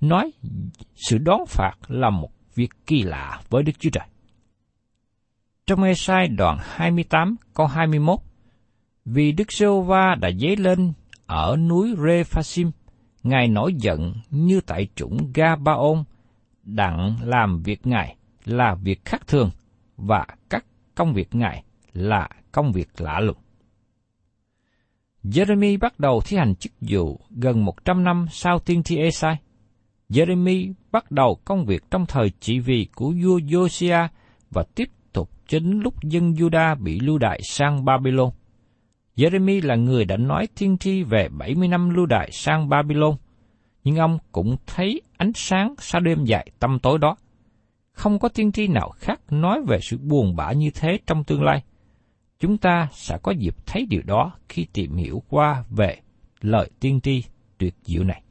nói 0.00 0.32
sự 0.94 1.18
đón 1.18 1.40
phạt 1.48 1.74
là 1.88 2.10
một 2.10 2.30
việc 2.54 2.70
kỳ 2.86 3.02
lạ 3.02 3.40
với 3.50 3.62
Đức 3.62 3.72
Chúa 3.78 3.90
Trời. 3.92 4.06
Trong 5.72 5.82
Esai 5.82 6.28
đoạn 6.28 6.58
28 6.60 7.36
câu 7.54 7.66
21, 7.66 8.18
Vì 9.04 9.32
Đức 9.32 9.52
giê 9.52 9.66
va 9.86 10.14
đã 10.20 10.30
dấy 10.30 10.56
lên 10.56 10.92
ở 11.26 11.56
núi 11.56 11.94
Rephasim, 12.06 12.70
Ngài 13.22 13.48
nổi 13.48 13.74
giận 13.74 14.14
như 14.30 14.60
tại 14.60 14.88
trũng 14.94 15.32
Gabaon, 15.34 16.04
đặng 16.62 17.16
làm 17.24 17.62
việc 17.62 17.86
Ngài 17.86 18.16
là 18.44 18.74
việc 18.74 19.04
khác 19.04 19.26
thường, 19.26 19.50
và 19.96 20.26
các 20.50 20.64
công 20.94 21.14
việc 21.14 21.34
Ngài 21.34 21.64
là 21.92 22.28
công 22.52 22.72
việc 22.72 22.88
lạ 22.98 23.20
lùng. 23.20 23.38
Jeremy 25.24 25.78
bắt 25.78 26.00
đầu 26.00 26.20
thi 26.24 26.36
hành 26.36 26.54
chức 26.54 26.72
vụ 26.80 27.20
gần 27.30 27.64
100 27.64 28.04
năm 28.04 28.26
sau 28.30 28.58
tiên 28.58 28.82
tri 28.82 28.96
Esai. 28.96 29.36
Jeremy 30.08 30.72
bắt 30.90 31.10
đầu 31.10 31.38
công 31.44 31.66
việc 31.66 31.90
trong 31.90 32.06
thời 32.06 32.30
trị 32.40 32.58
vì 32.58 32.86
của 32.94 33.12
vua 33.22 33.38
Josiah 33.38 34.08
và 34.50 34.64
tiếp 34.74 34.88
tục 35.12 35.30
chính 35.48 35.80
lúc 35.80 36.02
dân 36.02 36.32
Juda 36.32 36.76
bị 36.82 37.00
lưu 37.00 37.18
đại 37.18 37.40
sang 37.42 37.84
Babylon. 37.84 38.30
Jeremy 39.16 39.66
là 39.66 39.74
người 39.74 40.04
đã 40.04 40.16
nói 40.16 40.48
thiên 40.56 40.78
tri 40.78 41.02
về 41.02 41.28
70 41.28 41.68
năm 41.68 41.90
lưu 41.90 42.06
đại 42.06 42.30
sang 42.32 42.68
Babylon, 42.68 43.16
nhưng 43.84 43.96
ông 43.96 44.18
cũng 44.32 44.56
thấy 44.66 45.02
ánh 45.16 45.32
sáng 45.34 45.74
sau 45.78 46.00
đêm 46.00 46.24
dài 46.24 46.50
tâm 46.58 46.78
tối 46.78 46.98
đó. 46.98 47.16
Không 47.92 48.18
có 48.18 48.28
tiên 48.28 48.52
tri 48.52 48.66
nào 48.66 48.90
khác 48.90 49.20
nói 49.30 49.62
về 49.68 49.78
sự 49.82 49.98
buồn 49.98 50.36
bã 50.36 50.52
như 50.52 50.70
thế 50.74 50.98
trong 51.06 51.24
tương 51.24 51.42
lai. 51.42 51.62
Chúng 52.40 52.58
ta 52.58 52.88
sẽ 52.92 53.18
có 53.22 53.32
dịp 53.32 53.66
thấy 53.66 53.86
điều 53.90 54.02
đó 54.02 54.32
khi 54.48 54.66
tìm 54.72 54.96
hiểu 54.96 55.22
qua 55.28 55.64
về 55.70 55.96
lời 56.40 56.70
tiên 56.80 57.00
tri 57.00 57.24
tuyệt 57.58 57.74
diệu 57.82 58.04
này. 58.04 58.22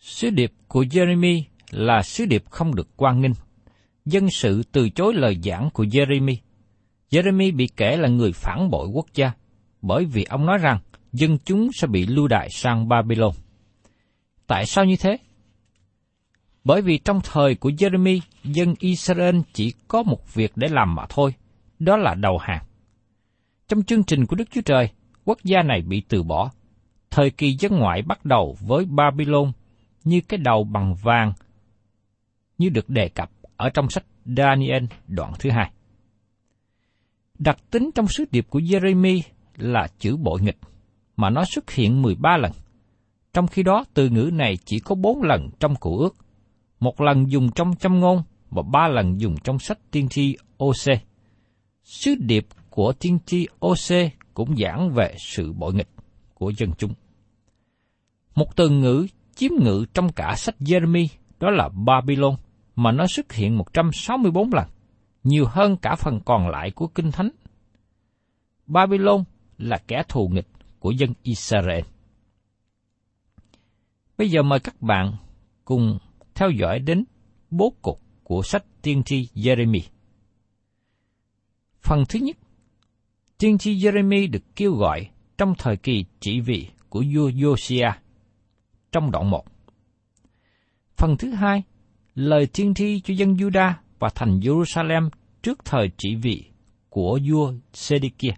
Sứ 0.00 0.30
điệp 0.30 0.52
của 0.68 0.82
Jeremy 0.82 1.42
là 1.70 2.02
sứ 2.02 2.26
điệp 2.26 2.44
không 2.50 2.74
được 2.74 2.88
quan 2.96 3.20
nghênh. 3.20 3.32
Dân 4.06 4.30
sự 4.30 4.62
từ 4.72 4.88
chối 4.88 5.14
lời 5.14 5.38
giảng 5.42 5.70
của 5.72 5.84
Jeremy. 5.84 6.36
Jeremy 7.10 7.56
bị 7.56 7.68
kể 7.76 7.96
là 7.96 8.08
người 8.08 8.32
phản 8.32 8.70
bội 8.70 8.88
quốc 8.88 9.06
gia, 9.14 9.32
bởi 9.82 10.04
vì 10.04 10.24
ông 10.24 10.46
nói 10.46 10.58
rằng 10.58 10.78
dân 11.12 11.38
chúng 11.44 11.70
sẽ 11.72 11.86
bị 11.86 12.06
lưu 12.06 12.28
đại 12.28 12.48
sang 12.50 12.88
Babylon. 12.88 13.32
Tại 14.46 14.66
sao 14.66 14.84
như 14.84 14.96
thế? 14.96 15.16
Bởi 16.64 16.82
vì 16.82 16.98
trong 16.98 17.20
thời 17.24 17.54
của 17.54 17.70
Jeremy, 17.70 18.20
dân 18.44 18.74
Israel 18.78 19.36
chỉ 19.52 19.72
có 19.88 20.02
một 20.02 20.34
việc 20.34 20.52
để 20.56 20.68
làm 20.70 20.94
mà 20.94 21.02
thôi, 21.08 21.34
đó 21.78 21.96
là 21.96 22.14
đầu 22.14 22.38
hàng. 22.38 22.64
Trong 23.68 23.82
chương 23.82 24.04
trình 24.04 24.26
của 24.26 24.36
Đức 24.36 24.48
Chúa 24.50 24.60
Trời, 24.60 24.88
quốc 25.24 25.38
gia 25.44 25.62
này 25.62 25.82
bị 25.82 26.02
từ 26.08 26.22
bỏ. 26.22 26.50
Thời 27.10 27.30
kỳ 27.30 27.56
dân 27.58 27.78
ngoại 27.78 28.02
bắt 28.02 28.24
đầu 28.24 28.56
với 28.60 28.84
Babylon 28.84 29.52
như 30.04 30.20
cái 30.20 30.38
đầu 30.38 30.64
bằng 30.64 30.94
vàng, 30.94 31.32
như 32.58 32.68
được 32.68 32.88
đề 32.88 33.08
cập 33.08 33.30
ở 33.56 33.70
trong 33.70 33.90
sách 33.90 34.04
Daniel 34.36 34.84
đoạn 35.06 35.32
thứ 35.38 35.50
hai. 35.50 35.70
Đặc 37.38 37.58
tính 37.70 37.90
trong 37.94 38.08
sứ 38.08 38.24
điệp 38.30 38.46
của 38.50 38.58
Jeremy 38.58 39.20
là 39.56 39.88
chữ 39.98 40.16
bội 40.16 40.40
nghịch, 40.40 40.58
mà 41.16 41.30
nó 41.30 41.44
xuất 41.44 41.70
hiện 41.70 42.02
13 42.02 42.36
lần. 42.36 42.52
Trong 43.32 43.46
khi 43.46 43.62
đó, 43.62 43.84
từ 43.94 44.08
ngữ 44.08 44.30
này 44.32 44.56
chỉ 44.64 44.78
có 44.78 44.94
bốn 44.94 45.22
lần 45.22 45.50
trong 45.60 45.74
cụ 45.74 45.98
ước, 45.98 46.16
một 46.80 47.00
lần 47.00 47.30
dùng 47.30 47.50
trong 47.54 47.76
châm 47.76 48.00
ngôn 48.00 48.22
và 48.50 48.62
ba 48.72 48.88
lần 48.88 49.20
dùng 49.20 49.36
trong 49.44 49.58
sách 49.58 49.78
tiên 49.90 50.08
tri 50.08 50.36
OC. 50.64 51.00
Sứ 51.82 52.14
điệp 52.14 52.46
của 52.70 52.92
tiên 52.92 53.18
tri 53.26 53.46
OC 53.66 54.12
cũng 54.34 54.56
giảng 54.56 54.90
về 54.90 55.14
sự 55.18 55.52
bội 55.52 55.74
nghịch 55.74 55.88
của 56.34 56.50
dân 56.50 56.70
chúng. 56.78 56.92
Một 58.34 58.56
từ 58.56 58.68
ngữ 58.68 59.06
chiếm 59.34 59.50
ngự 59.60 59.86
trong 59.94 60.12
cả 60.12 60.34
sách 60.36 60.54
Jeremy 60.60 61.06
đó 61.40 61.50
là 61.50 61.68
Babylon, 61.68 62.34
mà 62.76 62.92
nó 62.92 63.06
xuất 63.06 63.32
hiện 63.32 63.56
164 63.56 64.50
lần, 64.54 64.68
nhiều 65.24 65.46
hơn 65.48 65.76
cả 65.76 65.94
phần 65.94 66.20
còn 66.24 66.48
lại 66.48 66.70
của 66.70 66.86
Kinh 66.86 67.12
Thánh. 67.12 67.30
Babylon 68.66 69.24
là 69.58 69.78
kẻ 69.88 70.02
thù 70.08 70.28
nghịch 70.28 70.48
của 70.78 70.90
dân 70.90 71.12
Israel. 71.22 71.84
Bây 74.18 74.30
giờ 74.30 74.42
mời 74.42 74.60
các 74.60 74.82
bạn 74.82 75.16
cùng 75.64 75.98
theo 76.34 76.50
dõi 76.50 76.78
đến 76.78 77.04
bố 77.50 77.72
cục 77.82 78.00
của 78.22 78.42
sách 78.42 78.64
tiên 78.82 79.02
tri 79.02 79.28
Jeremy. 79.34 79.80
Phần 81.82 82.04
thứ 82.08 82.18
nhất, 82.18 82.36
tiên 83.38 83.58
tri 83.58 83.76
Jeremy 83.76 84.30
được 84.30 84.42
kêu 84.56 84.72
gọi 84.72 85.10
trong 85.38 85.54
thời 85.58 85.76
kỳ 85.76 86.04
trị 86.20 86.40
vì 86.40 86.68
của 86.88 87.04
vua 87.14 87.28
Josiah 87.28 87.92
trong 88.92 89.10
đoạn 89.10 89.30
1. 89.30 89.44
Phần 90.96 91.16
thứ 91.16 91.30
hai, 91.30 91.62
lời 92.16 92.46
thiên 92.52 92.74
thi 92.74 93.00
cho 93.04 93.14
dân 93.14 93.34
Juda 93.34 93.72
và 93.98 94.08
thành 94.14 94.40
Jerusalem 94.40 95.10
trước 95.42 95.64
thời 95.64 95.90
trị 95.96 96.14
vì 96.22 96.44
của 96.88 97.18
vua 97.28 97.52
Sê-đi-kia. 97.72 98.34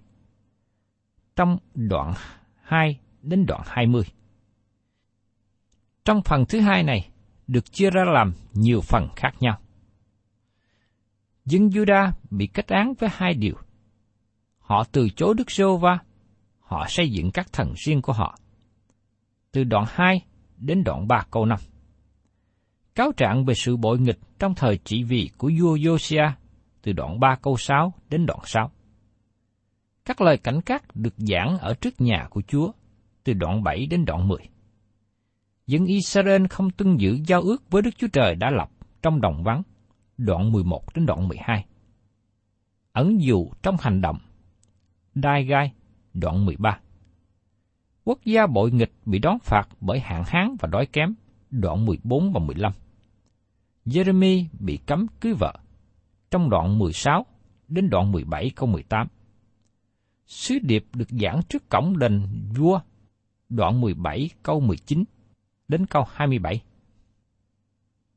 Trong 1.36 1.58
đoạn 1.74 2.12
2 2.62 3.00
đến 3.22 3.46
đoạn 3.46 3.62
20. 3.64 4.02
Trong 6.04 6.22
phần 6.24 6.44
thứ 6.48 6.60
hai 6.60 6.82
này, 6.82 7.08
được 7.46 7.72
chia 7.72 7.90
ra 7.90 8.04
làm 8.14 8.32
nhiều 8.52 8.80
phần 8.80 9.08
khác 9.16 9.30
nhau. 9.40 9.58
Dân 11.44 11.68
Juda 11.68 12.12
bị 12.30 12.46
kết 12.46 12.66
án 12.66 12.92
với 12.98 13.10
hai 13.12 13.34
điều. 13.34 13.54
Họ 14.58 14.84
từ 14.92 15.08
chối 15.16 15.34
Đức 15.34 15.50
giê 15.50 15.64
va 15.80 15.98
họ 16.58 16.86
xây 16.88 17.10
dựng 17.10 17.30
các 17.30 17.52
thần 17.52 17.72
riêng 17.76 18.02
của 18.02 18.12
họ. 18.12 18.38
Từ 19.52 19.64
đoạn 19.64 19.84
2 19.88 20.20
đến 20.56 20.84
đoạn 20.84 21.08
3 21.08 21.26
câu 21.30 21.46
5. 21.46 21.58
Cáo 22.98 23.12
trạng 23.12 23.44
về 23.44 23.54
sự 23.54 23.76
bội 23.76 23.98
nghịch 23.98 24.18
trong 24.38 24.54
thời 24.54 24.78
trị 24.84 25.02
vì 25.02 25.30
của 25.38 25.50
vua 25.60 25.76
Josia 25.76 26.30
từ 26.82 26.92
đoạn 26.92 27.20
3 27.20 27.36
câu 27.42 27.56
6 27.56 27.92
đến 28.10 28.26
đoạn 28.26 28.38
6. 28.44 28.70
Các 30.04 30.20
lời 30.20 30.38
cảnh 30.38 30.60
cát 30.60 30.96
được 30.96 31.14
giảng 31.16 31.58
ở 31.58 31.74
trước 31.74 32.00
nhà 32.00 32.26
của 32.30 32.42
Chúa 32.48 32.72
từ 33.24 33.32
đoạn 33.32 33.62
7 33.62 33.86
đến 33.86 34.04
đoạn 34.04 34.28
10. 34.28 34.38
Dân 35.66 35.84
Israel 35.84 36.46
không 36.50 36.70
tuân 36.70 36.96
giữ 36.96 37.18
giao 37.26 37.42
ước 37.42 37.70
với 37.70 37.82
Đức 37.82 37.90
Chúa 37.98 38.06
Trời 38.12 38.34
đã 38.34 38.50
lập 38.50 38.70
trong 39.02 39.20
đồng 39.20 39.42
vắng, 39.42 39.62
đoạn 40.16 40.52
11 40.52 40.94
đến 40.94 41.06
đoạn 41.06 41.28
12. 41.28 41.64
Ẩn 42.92 43.20
dụ 43.20 43.50
trong 43.62 43.76
hành 43.80 44.00
động, 44.00 44.18
đai 45.14 45.44
gai, 45.44 45.72
đoạn 46.14 46.46
13 46.46 46.80
quốc 48.04 48.18
gia 48.24 48.46
bội 48.46 48.70
nghịch 48.70 48.92
bị 49.06 49.18
đón 49.18 49.38
phạt 49.42 49.68
bởi 49.80 50.00
hạn 50.00 50.22
hán 50.26 50.56
và 50.60 50.68
đói 50.72 50.86
kém, 50.86 51.14
đoạn 51.50 51.86
14 51.86 52.32
và 52.32 52.40
15. 52.40 52.72
Jeremy 53.88 54.44
bị 54.60 54.78
cấm 54.86 55.06
cưới 55.20 55.32
vợ, 55.32 55.54
trong 56.30 56.50
đoạn 56.50 56.78
16 56.78 57.26
đến 57.68 57.90
đoạn 57.90 58.12
17 58.12 58.50
câu 58.56 58.68
18. 58.68 59.08
Sứ 60.26 60.58
điệp 60.62 60.84
được 60.94 61.08
giảng 61.10 61.40
trước 61.48 61.68
cổng 61.68 61.98
đền 61.98 62.22
vua, 62.56 62.80
đoạn 63.48 63.80
17 63.80 64.30
câu 64.42 64.60
19 64.60 65.04
đến 65.68 65.86
câu 65.86 66.04
27. 66.10 66.62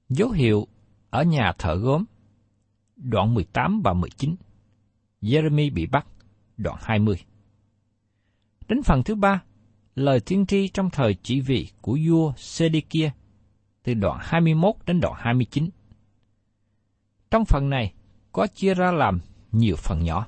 Dấu 0.09 0.29
hiệu 0.29 0.67
ở 1.09 1.23
nhà 1.23 1.53
thợ 1.57 1.75
gốm, 1.75 2.05
đoạn 2.95 3.33
18 3.33 3.81
và 3.83 3.93
19. 3.93 4.35
Jeremy 5.21 5.73
bị 5.73 5.85
bắt, 5.85 6.07
đoạn 6.57 6.77
20. 6.81 7.15
Đến 8.67 8.83
phần 8.83 9.03
thứ 9.03 9.15
ba, 9.15 9.43
lời 9.95 10.19
tiên 10.19 10.45
tri 10.45 10.67
trong 10.67 10.89
thời 10.89 11.15
chỉ 11.23 11.39
vị 11.39 11.69
của 11.81 11.97
vua 12.07 12.33
Sê-đi-kia 12.37 13.11
từ 13.83 13.93
đoạn 13.93 14.17
21 14.21 14.75
đến 14.85 14.99
đoạn 15.01 15.13
29. 15.17 15.69
Trong 17.31 17.45
phần 17.45 17.69
này 17.69 17.93
có 18.31 18.47
chia 18.47 18.73
ra 18.73 18.91
làm 18.91 19.19
nhiều 19.51 19.75
phần 19.75 20.03
nhỏ. 20.03 20.27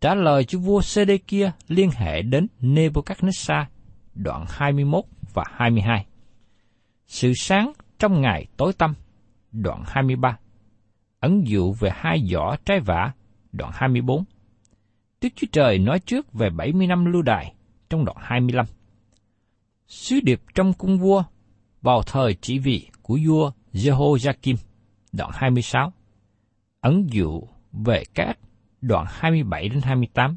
Trả 0.00 0.14
lời 0.14 0.44
cho 0.44 0.58
vua 0.58 0.82
Sê 0.82 1.18
kia 1.18 1.52
liên 1.68 1.90
hệ 1.90 2.22
đến 2.22 2.46
Nebuchadnezzar, 2.60 3.64
đoạn 4.14 4.46
21 4.48 5.04
và 5.34 5.44
22. 5.50 6.06
Sự 7.06 7.32
sáng 7.36 7.72
trong 7.98 8.20
ngày 8.20 8.46
tối 8.56 8.72
tăm, 8.72 8.94
đoạn 9.52 9.82
23. 9.86 10.38
Ấn 11.20 11.44
dụ 11.44 11.72
về 11.72 11.90
hai 11.94 12.26
giỏ 12.30 12.56
trái 12.64 12.80
vả, 12.80 13.12
đoạn 13.52 13.70
24. 13.74 14.24
Đức 15.20 15.28
Chúa 15.36 15.46
Trời 15.52 15.78
nói 15.78 15.98
trước 15.98 16.32
về 16.32 16.50
70 16.50 16.86
năm 16.86 17.04
lưu 17.04 17.22
đài, 17.22 17.54
trong 17.90 18.04
đoạn 18.04 18.16
25. 18.20 18.66
Sứ 19.86 20.20
điệp 20.20 20.40
trong 20.54 20.72
cung 20.72 20.98
vua 20.98 21.24
vào 21.82 22.02
thời 22.02 22.34
chỉ 22.40 22.58
vị 22.58 22.88
của 23.02 23.18
vua 23.26 23.50
Jehoiakim, 23.72 24.56
đoạn 25.12 25.30
26. 25.34 25.92
Ấn 26.80 27.06
dụ 27.06 27.42
về 27.72 28.02
các 28.14 28.38
đoạn 28.80 29.06
27 29.08 29.68
đến 29.68 29.80
28. 29.82 30.36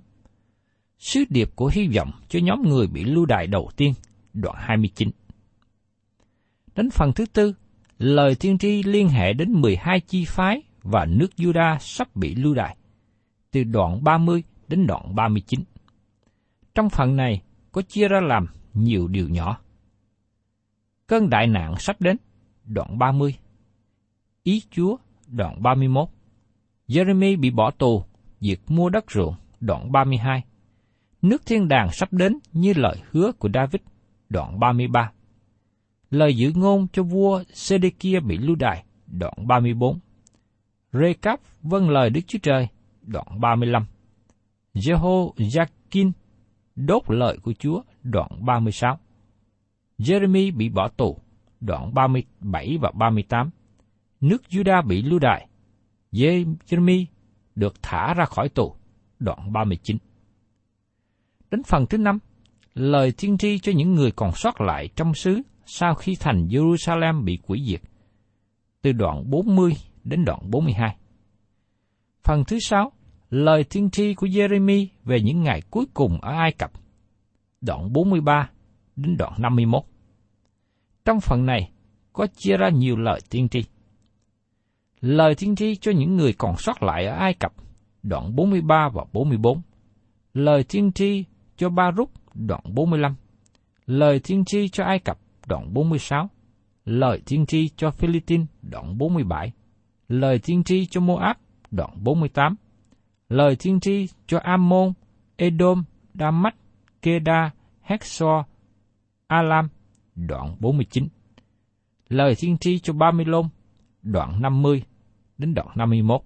Sứ 0.99 1.23
điệp 1.29 1.49
của 1.55 1.71
hy 1.73 1.87
vọng 1.87 2.11
cho 2.29 2.39
nhóm 2.39 2.61
người 2.61 2.87
bị 2.87 3.03
lưu 3.03 3.25
đày 3.25 3.47
đầu 3.47 3.69
tiên, 3.75 3.93
đoạn 4.33 4.55
29. 4.59 5.09
Đến 6.75 6.89
phần 6.89 7.13
thứ 7.13 7.25
tư, 7.25 7.53
lời 7.97 8.35
tiên 8.35 8.57
tri 8.57 8.83
liên 8.83 9.09
hệ 9.09 9.33
đến 9.33 9.51
12 9.51 9.99
chi 9.99 10.25
phái 10.25 10.61
và 10.83 11.05
nước 11.05 11.27
Juda 11.37 11.77
sắp 11.79 12.15
bị 12.15 12.35
lưu 12.35 12.53
đày, 12.53 12.77
từ 13.51 13.63
đoạn 13.63 14.03
30 14.03 14.43
đến 14.67 14.87
đoạn 14.87 15.15
39. 15.15 15.63
Trong 16.75 16.89
phần 16.89 17.15
này 17.15 17.41
có 17.71 17.81
chia 17.81 18.07
ra 18.07 18.19
làm 18.21 18.47
nhiều 18.73 19.07
điều 19.07 19.29
nhỏ. 19.29 19.57
Cơn 21.07 21.29
đại 21.29 21.47
nạn 21.47 21.75
sắp 21.79 22.01
đến, 22.01 22.17
đoạn 22.65 22.97
30. 22.99 23.35
Ý 24.43 24.61
Chúa, 24.71 24.97
đoạn 25.27 25.63
31. 25.63 26.09
Jeremy 26.87 27.39
bị 27.39 27.49
bỏ 27.51 27.71
tù, 27.71 28.03
việc 28.39 28.61
mua 28.67 28.89
đất 28.89 29.11
ruộng, 29.11 29.35
đoạn 29.59 29.91
32. 29.91 30.43
Nước 31.21 31.45
thiên 31.45 31.67
đàng 31.67 31.91
sắp 31.91 32.13
đến 32.13 32.39
như 32.53 32.73
lời 32.75 32.97
hứa 33.11 33.31
của 33.31 33.49
David, 33.53 33.81
đoạn 34.29 34.59
33. 34.59 35.11
Lời 36.09 36.37
giữ 36.37 36.51
ngôn 36.55 36.87
cho 36.93 37.03
vua 37.03 37.43
Sedekia 37.53 38.19
bị 38.19 38.37
lưu 38.37 38.55
đày, 38.55 38.83
đoạn 39.07 39.47
34. 39.47 39.99
Recap 40.91 41.39
vâng 41.61 41.89
lời 41.89 42.09
Đức 42.09 42.21
Chúa 42.27 42.39
Trời, 42.43 42.67
đoạn 43.01 43.41
35. 43.41 43.85
Jeho 44.73 45.33
Jakin 45.35 46.11
đốt 46.75 47.03
lời 47.07 47.37
của 47.43 47.53
Chúa, 47.53 47.81
đoạn 48.03 48.45
36. 48.45 48.99
Jeremy 49.97 50.57
bị 50.57 50.69
bỏ 50.69 50.87
tù, 50.87 51.17
đoạn 51.59 51.93
37 51.93 52.77
và 52.81 52.91
38. 52.91 53.49
Nước 54.21 54.43
Judah 54.49 54.87
bị 54.87 55.01
lưu 55.01 55.19
đày. 55.19 55.47
Jeremy 56.11 57.05
được 57.55 57.73
thả 57.81 58.13
ra 58.13 58.25
khỏi 58.25 58.49
tù, 58.49 58.75
đoạn 59.19 59.53
39. 59.53 59.97
Đến 61.51 61.63
phần 61.63 61.85
thứ 61.89 61.97
năm, 61.97 62.19
lời 62.73 63.11
tiên 63.17 63.37
tri 63.37 63.59
cho 63.59 63.71
những 63.75 63.95
người 63.95 64.11
còn 64.11 64.31
sót 64.31 64.61
lại 64.61 64.89
trong 64.95 65.13
xứ 65.13 65.41
sau 65.65 65.95
khi 65.95 66.15
thành 66.19 66.47
Jerusalem 66.47 67.23
bị 67.23 67.39
quỷ 67.47 67.63
diệt, 67.67 67.81
từ 68.81 68.91
đoạn 68.91 69.29
40 69.29 69.73
đến 70.03 70.25
đoạn 70.25 70.39
42. 70.51 70.95
Phần 72.23 72.43
thứ 72.47 72.59
sáu, 72.59 72.91
lời 73.29 73.63
tiên 73.63 73.89
tri 73.89 74.13
của 74.13 74.27
Jeremy 74.27 74.87
về 75.03 75.21
những 75.21 75.43
ngày 75.43 75.61
cuối 75.69 75.85
cùng 75.93 76.21
ở 76.21 76.31
Ai 76.31 76.51
Cập, 76.51 76.71
đoạn 77.61 77.93
43 77.93 78.49
đến 78.95 79.17
đoạn 79.17 79.33
51. 79.37 79.83
Trong 81.05 81.19
phần 81.21 81.45
này 81.45 81.71
có 82.13 82.27
chia 82.27 82.57
ra 82.57 82.69
nhiều 82.69 82.97
lời 82.97 83.19
tiên 83.29 83.49
tri. 83.49 83.63
Lời 85.01 85.35
tiên 85.35 85.55
tri 85.55 85.75
cho 85.75 85.91
những 85.91 86.15
người 86.17 86.33
còn 86.33 86.57
sót 86.57 86.83
lại 86.83 87.05
ở 87.05 87.15
Ai 87.15 87.33
Cập, 87.33 87.53
đoạn 88.03 88.35
43 88.35 88.89
và 88.93 89.05
44. 89.13 89.61
Lời 90.33 90.63
tiên 90.63 90.91
tri 90.91 91.23
cho 91.57 91.69
Ba 91.69 91.91
Rút, 91.91 92.09
đoạn 92.33 92.61
45. 92.73 93.15
Lời 93.85 94.19
tiên 94.19 94.45
tri 94.45 94.69
cho 94.69 94.83
Ai 94.83 94.99
Cập, 94.99 95.17
đoạn 95.47 95.73
46. 95.73 96.29
Lời 96.85 97.21
tiên 97.25 97.45
tri 97.45 97.69
cho 97.75 97.91
Philippines, 97.91 98.47
đoạn 98.61 98.97
47. 98.97 99.51
Lời 100.07 100.39
tiên 100.39 100.63
tri 100.63 100.85
cho 100.85 101.01
Moab, 101.01 101.37
đoạn 101.71 101.89
48. 102.03 102.55
Lời 103.29 103.55
tiên 103.55 103.79
tri 103.79 104.07
cho 104.27 104.39
Ammon, 104.39 104.93
Edom, 105.35 105.83
Damat, 106.13 106.55
Keda, 107.01 107.51
Hexor, 107.81 108.45
Alam, 109.27 109.67
đoạn 110.15 110.55
49. 110.59 111.07
Lời 112.09 112.35
tiên 112.39 112.57
tri 112.57 112.79
cho 112.79 112.93
ba 112.93 113.11
lôn, 113.25 113.45
đoạn 114.01 114.41
50 114.41 114.83
đến 115.37 115.53
đoạn 115.53 115.67
51. 115.75 116.21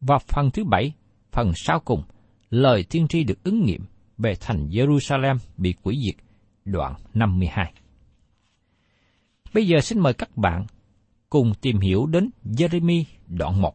Và 0.00 0.18
phần 0.18 0.50
thứ 0.50 0.64
bảy, 0.64 0.92
phần 1.32 1.52
sau 1.54 1.80
cùng, 1.80 2.02
lời 2.50 2.84
tiên 2.90 3.08
tri 3.08 3.24
được 3.24 3.44
ứng 3.44 3.64
nghiệm 3.64 3.84
về 4.18 4.34
thành 4.40 4.68
Jerusalem 4.68 5.36
bị 5.56 5.74
quỷ 5.82 6.00
diệt, 6.06 6.24
đoạn 6.64 6.94
52. 7.14 7.72
Bây 9.54 9.66
giờ 9.66 9.80
xin 9.80 10.00
mời 10.00 10.14
các 10.14 10.36
bạn 10.36 10.66
cùng 11.30 11.52
tìm 11.60 11.80
hiểu 11.80 12.06
đến 12.06 12.30
Jeremy 12.44 13.04
đoạn 13.26 13.62
1. 13.62 13.74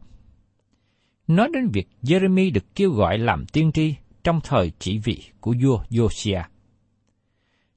Nói 1.26 1.48
đến 1.52 1.68
việc 1.72 1.88
Jeremy 2.02 2.52
được 2.52 2.74
kêu 2.74 2.90
gọi 2.90 3.18
làm 3.18 3.46
tiên 3.46 3.72
tri 3.72 3.94
trong 4.24 4.40
thời 4.44 4.72
chỉ 4.78 4.98
vị 4.98 5.22
của 5.40 5.54
vua 5.62 5.82
Josiah. 5.90 6.44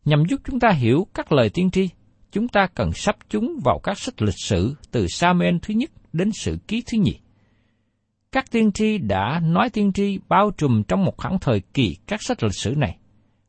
Nhằm 0.07 0.25
giúp 0.29 0.41
chúng 0.45 0.59
ta 0.59 0.69
hiểu 0.69 1.07
các 1.13 1.31
lời 1.31 1.49
tiên 1.49 1.71
tri, 1.71 1.89
chúng 2.31 2.47
ta 2.47 2.67
cần 2.75 2.91
sắp 2.93 3.15
chúng 3.29 3.59
vào 3.63 3.79
các 3.83 3.99
sách 3.99 4.21
lịch 4.21 4.39
sử 4.43 4.75
từ 4.91 5.07
Samuel 5.07 5.55
thứ 5.61 5.73
nhất 5.73 5.91
đến 6.13 6.31
sự 6.33 6.57
ký 6.67 6.83
thứ 6.91 6.97
nhì. 6.97 7.19
Các 8.31 8.51
tiên 8.51 8.71
tri 8.71 8.97
đã 8.97 9.41
nói 9.43 9.69
tiên 9.69 9.93
tri 9.93 10.19
bao 10.29 10.51
trùm 10.57 10.83
trong 10.83 11.05
một 11.05 11.17
khoảng 11.17 11.39
thời 11.39 11.59
kỳ 11.73 11.95
các 12.07 12.21
sách 12.21 12.43
lịch 12.43 12.55
sử 12.55 12.75
này. 12.77 12.97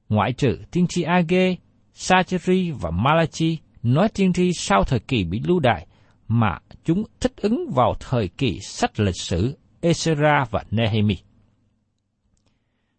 Ngoại 0.08 0.32
trừ 0.32 0.58
tiên 0.70 0.86
tri 0.88 1.02
Age, 1.02 1.56
Sacheri 1.94 2.70
và 2.70 2.90
Malachi 2.90 3.58
nói 3.82 4.08
tiên 4.08 4.32
tri 4.32 4.52
sau 4.52 4.84
thời 4.84 5.00
kỳ 5.00 5.24
bị 5.24 5.40
lưu 5.44 5.60
đày, 5.60 5.86
mà 6.28 6.58
chúng 6.84 7.04
thích 7.20 7.36
ứng 7.36 7.70
vào 7.74 7.94
thời 8.00 8.28
kỳ 8.28 8.58
sách 8.60 9.00
lịch 9.00 9.20
sử 9.20 9.58
Ezra 9.82 10.44
và 10.50 10.64
Nehemi. 10.70 11.16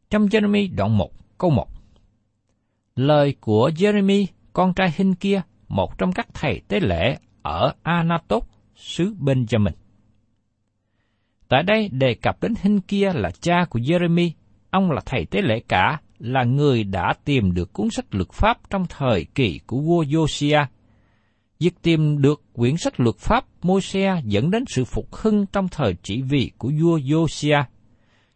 Trong 0.09 0.25
Jeremy 0.25 0.75
đoạn 0.75 0.97
1, 0.97 1.11
câu 1.37 1.49
1 1.49 1.78
Lời 2.99 3.35
của 3.41 3.71
Jeremy, 3.75 4.25
con 4.53 4.73
trai 4.73 4.93
Hinh 4.95 5.15
kia, 5.15 5.41
một 5.67 5.97
trong 5.97 6.11
các 6.11 6.27
thầy 6.33 6.61
tế 6.67 6.79
lễ 6.79 7.17
ở 7.41 7.73
Anatot, 7.83 8.43
xứ 8.75 9.13
Benjamin. 9.19 9.71
Tại 11.47 11.63
đây 11.63 11.89
đề 11.89 12.13
cập 12.13 12.41
đến 12.41 12.53
Hinh 12.61 12.81
kia 12.81 13.11
là 13.13 13.31
cha 13.41 13.65
của 13.69 13.79
Jeremy, 13.79 14.31
ông 14.69 14.91
là 14.91 15.01
thầy 15.05 15.25
tế 15.25 15.41
lễ 15.41 15.59
cả, 15.67 16.01
là 16.19 16.43
người 16.43 16.83
đã 16.83 17.13
tìm 17.25 17.53
được 17.53 17.73
cuốn 17.73 17.89
sách 17.89 18.05
luật 18.11 18.31
pháp 18.31 18.57
trong 18.69 18.85
thời 18.89 19.25
kỳ 19.35 19.59
của 19.67 19.79
vua 19.79 20.03
Josiah. 20.03 20.65
Việc 21.59 21.81
tìm 21.81 22.21
được 22.21 22.41
quyển 22.53 22.77
sách 22.77 22.99
luật 22.99 23.15
pháp 23.17 23.45
Môi-se 23.61 24.21
dẫn 24.25 24.51
đến 24.51 24.63
sự 24.67 24.85
phục 24.85 25.15
hưng 25.15 25.45
trong 25.45 25.67
thời 25.67 25.93
trị 26.03 26.21
vì 26.21 26.51
của 26.57 26.71
vua 26.81 26.97
Josiah. 26.97 27.63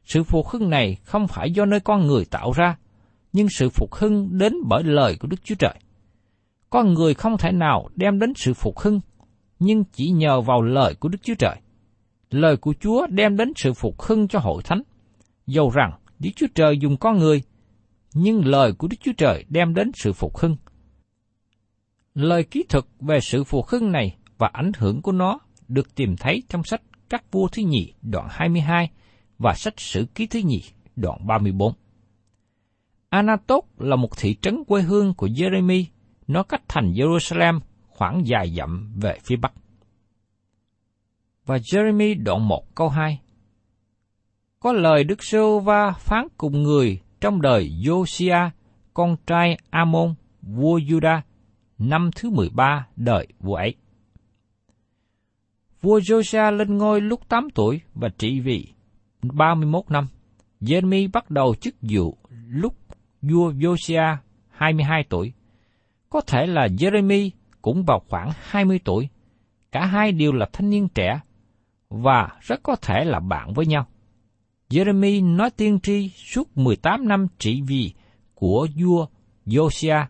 Sự 0.06 0.24
phục 0.24 0.48
hưng 0.48 0.70
này 0.70 0.98
không 1.04 1.28
phải 1.28 1.52
do 1.52 1.66
nơi 1.66 1.80
con 1.80 2.08
người 2.08 2.26
tạo 2.26 2.52
ra, 2.52 2.76
nhưng 3.34 3.50
sự 3.50 3.70
phục 3.70 3.94
hưng 3.94 4.38
đến 4.38 4.54
bởi 4.70 4.84
lời 4.84 5.18
của 5.20 5.28
Đức 5.28 5.44
Chúa 5.44 5.56
Trời. 5.56 5.76
Con 6.70 6.94
người 6.94 7.14
không 7.14 7.38
thể 7.38 7.52
nào 7.52 7.90
đem 7.96 8.20
đến 8.20 8.34
sự 8.36 8.54
phục 8.54 8.80
hưng, 8.80 9.00
nhưng 9.60 9.84
chỉ 9.84 10.10
nhờ 10.10 10.42
vào 10.42 10.62
lời 10.62 10.96
của 10.96 11.10
Đức 11.10 11.18
Chúa 11.24 11.36
Trời. 11.40 11.56
Lời 12.30 12.58
của 12.58 12.74
Chúa 12.80 13.08
đem 13.08 13.38
đến 13.38 13.54
sự 13.56 13.74
phục 13.74 14.02
hưng 14.02 14.28
cho 14.28 14.40
hội 14.40 14.64
thánh. 14.64 14.82
Dầu 15.48 15.70
rằng 15.70 15.92
Đức 16.20 16.30
Chúa 16.36 16.48
Trời 16.56 16.78
dùng 16.78 16.98
con 16.98 17.18
người, 17.18 17.42
nhưng 18.14 18.46
lời 18.46 18.74
của 18.74 18.88
Đức 18.88 18.98
Chúa 19.04 19.14
Trời 19.18 19.46
đem 19.50 19.74
đến 19.74 19.92
sự 19.94 20.14
phục 20.14 20.38
hưng. 20.38 20.58
Lời 22.14 22.44
kỹ 22.44 22.64
thuật 22.70 22.86
về 23.00 23.20
sự 23.20 23.44
phục 23.44 23.68
hưng 23.68 23.92
này 23.92 24.16
và 24.38 24.50
ảnh 24.54 24.72
hưởng 24.78 25.02
của 25.02 25.12
nó 25.12 25.40
được 25.68 25.96
tìm 25.96 26.16
thấy 26.18 26.44
trong 26.50 26.64
sách 26.64 26.82
Các 27.10 27.32
vua 27.32 27.48
thứ 27.48 27.62
nhì 27.66 27.94
đoạn 28.02 28.28
22 28.30 28.90
và 29.40 29.54
sách 29.54 29.74
Sử 29.78 30.06
ký 30.16 30.28
thứ 30.28 30.40
nhì 30.46 30.62
đoạn 30.96 31.28
34. 31.28 31.74
Anatot 33.14 33.66
là 33.78 33.96
một 33.96 34.18
thị 34.18 34.36
trấn 34.42 34.64
quê 34.64 34.82
hương 34.82 35.14
của 35.14 35.28
Jeremy, 35.28 35.86
nó 36.28 36.44
cách 36.44 36.62
thành 36.68 36.94
Jerusalem 36.94 37.60
khoảng 37.88 38.28
dài 38.28 38.54
dặm 38.58 38.94
về 39.02 39.18
phía 39.24 39.36
bắc. 39.36 39.54
Và 41.46 41.58
Jeremy 41.58 42.24
đoạn 42.24 42.48
1 42.48 42.76
câu 42.76 42.90
2 42.90 43.22
Có 44.60 44.74
lời 44.74 45.04
Đức 45.04 45.24
Sưu 45.24 45.60
Va 45.60 45.92
phán 45.92 46.28
cùng 46.38 46.64
người 46.64 47.00
trong 47.22 47.42
đời 47.42 47.72
Josiah, 47.84 48.50
con 48.94 49.16
trai 49.28 49.58
Amon, 49.70 50.16
vua 50.42 50.80
Judah, 50.80 51.22
năm 51.78 52.10
thứ 52.16 52.30
13 52.30 52.88
đời 52.96 53.28
vua 53.40 53.56
ấy. 53.56 53.76
Vua 55.82 56.00
Josiah 56.00 56.52
lên 56.52 56.78
ngôi 56.78 57.02
lúc 57.02 57.30
8 57.30 57.50
tuổi 57.56 57.82
và 57.94 58.10
trị 58.18 58.40
vì 58.40 58.68
31 59.22 59.92
năm. 59.92 60.08
Jeremy 60.62 61.10
bắt 61.14 61.30
đầu 61.30 61.56
chức 61.56 61.76
vụ 61.82 62.18
lúc 62.48 62.83
vua 63.24 63.52
Josiah 63.52 64.16
22 64.50 65.04
tuổi. 65.10 65.34
Có 66.10 66.22
thể 66.22 66.46
là 66.46 66.68
Jeremy 66.68 67.30
cũng 67.62 67.84
vào 67.84 68.02
khoảng 68.10 68.32
20 68.42 68.80
tuổi. 68.84 69.10
Cả 69.72 69.86
hai 69.86 70.12
đều 70.12 70.32
là 70.32 70.50
thanh 70.54 70.70
niên 70.70 70.88
trẻ 70.90 71.20
và 71.90 72.30
rất 72.42 72.64
có 72.64 72.76
thể 72.76 73.06
là 73.06 73.20
bạn 73.20 73.54
với 73.54 73.66
nhau. 73.66 73.86
Jeremy 74.70 75.36
nói 75.36 75.50
tiên 75.50 75.80
tri 75.80 76.10
suốt 76.10 76.58
18 76.58 77.08
năm 77.08 77.28
trị 77.40 77.62
vì 77.68 77.94
của 78.36 78.68
vua 78.76 79.06
Josiah 79.46 80.06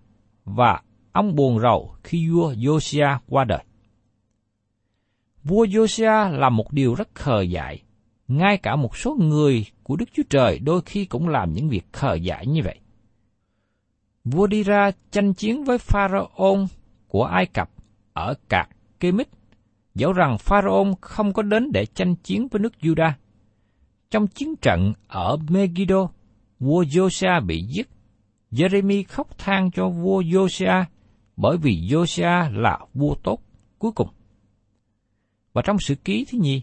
và 0.45 0.81
ông 1.11 1.35
buồn 1.35 1.59
rầu 1.59 1.95
khi 2.03 2.29
vua 2.29 2.53
Josiah 2.53 3.17
qua 3.29 3.43
đời. 3.43 3.63
Vua 5.43 5.65
Josiah 5.65 6.31
là 6.31 6.49
một 6.49 6.73
điều 6.73 6.95
rất 6.95 7.15
khờ 7.15 7.41
dại. 7.41 7.81
Ngay 8.27 8.57
cả 8.57 8.75
một 8.75 8.97
số 8.97 9.15
người 9.19 9.65
của 9.83 9.95
Đức 9.95 10.05
Chúa 10.13 10.23
Trời 10.29 10.59
đôi 10.59 10.81
khi 10.81 11.05
cũng 11.05 11.27
làm 11.27 11.53
những 11.53 11.69
việc 11.69 11.93
khờ 11.93 12.13
dại 12.13 12.47
như 12.47 12.61
vậy. 12.63 12.79
Vua 14.23 14.47
đi 14.47 14.63
ra 14.63 14.91
tranh 15.11 15.33
chiến 15.33 15.63
với 15.63 15.77
Pharaon 15.77 16.67
của 17.07 17.23
Ai 17.23 17.45
Cập 17.45 17.69
ở 18.13 18.33
Cạc 18.49 18.69
Kemit, 18.99 19.27
dẫu 19.95 20.13
rằng 20.13 20.37
Pharaon 20.37 20.93
không 21.01 21.33
có 21.33 21.43
đến 21.43 21.71
để 21.71 21.85
tranh 21.85 22.15
chiến 22.15 22.47
với 22.51 22.59
nước 22.59 22.73
Juda. 22.81 23.11
Trong 24.11 24.27
chiến 24.27 24.55
trận 24.55 24.93
ở 25.07 25.37
Megiddo, 25.49 26.09
vua 26.59 26.83
Josiah 26.83 27.45
bị 27.45 27.61
giết. 27.61 27.89
Jeremy 28.51 29.03
khóc 29.07 29.37
than 29.37 29.71
cho 29.71 29.89
vua 29.89 30.21
Josiah 30.21 30.83
bởi 31.37 31.57
vì 31.57 31.87
Josiah 31.89 32.61
là 32.61 32.79
vua 32.93 33.15
tốt 33.15 33.39
cuối 33.79 33.91
cùng. 33.91 34.07
Và 35.53 35.61
trong 35.61 35.79
sử 35.79 35.95
ký 35.95 36.25
thứ 36.31 36.37
nhì, 36.37 36.61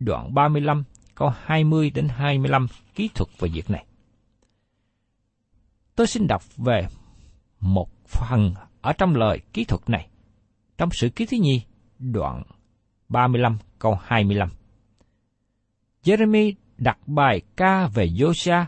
đoạn 0.00 0.34
35, 0.34 0.84
câu 1.14 1.32
20 1.42 1.90
đến 1.90 2.08
25 2.08 2.66
kỹ 2.94 3.08
thuật 3.14 3.28
về 3.38 3.48
việc 3.48 3.70
này. 3.70 3.84
Tôi 5.96 6.06
xin 6.06 6.26
đọc 6.26 6.42
về 6.56 6.86
một 7.60 7.88
phần 8.06 8.54
ở 8.80 8.92
trong 8.92 9.14
lời 9.14 9.40
kỹ 9.52 9.64
thuật 9.64 9.90
này, 9.90 10.08
trong 10.78 10.88
sự 10.92 11.08
ký 11.08 11.26
thứ 11.26 11.36
nhi 11.36 11.62
đoạn 11.98 12.42
35 13.08 13.58
câu 13.78 13.98
25. 14.02 14.48
Jeremy 16.04 16.52
đặt 16.78 16.98
bài 17.06 17.40
ca 17.56 17.86
về 17.86 18.06
Josia 18.06 18.64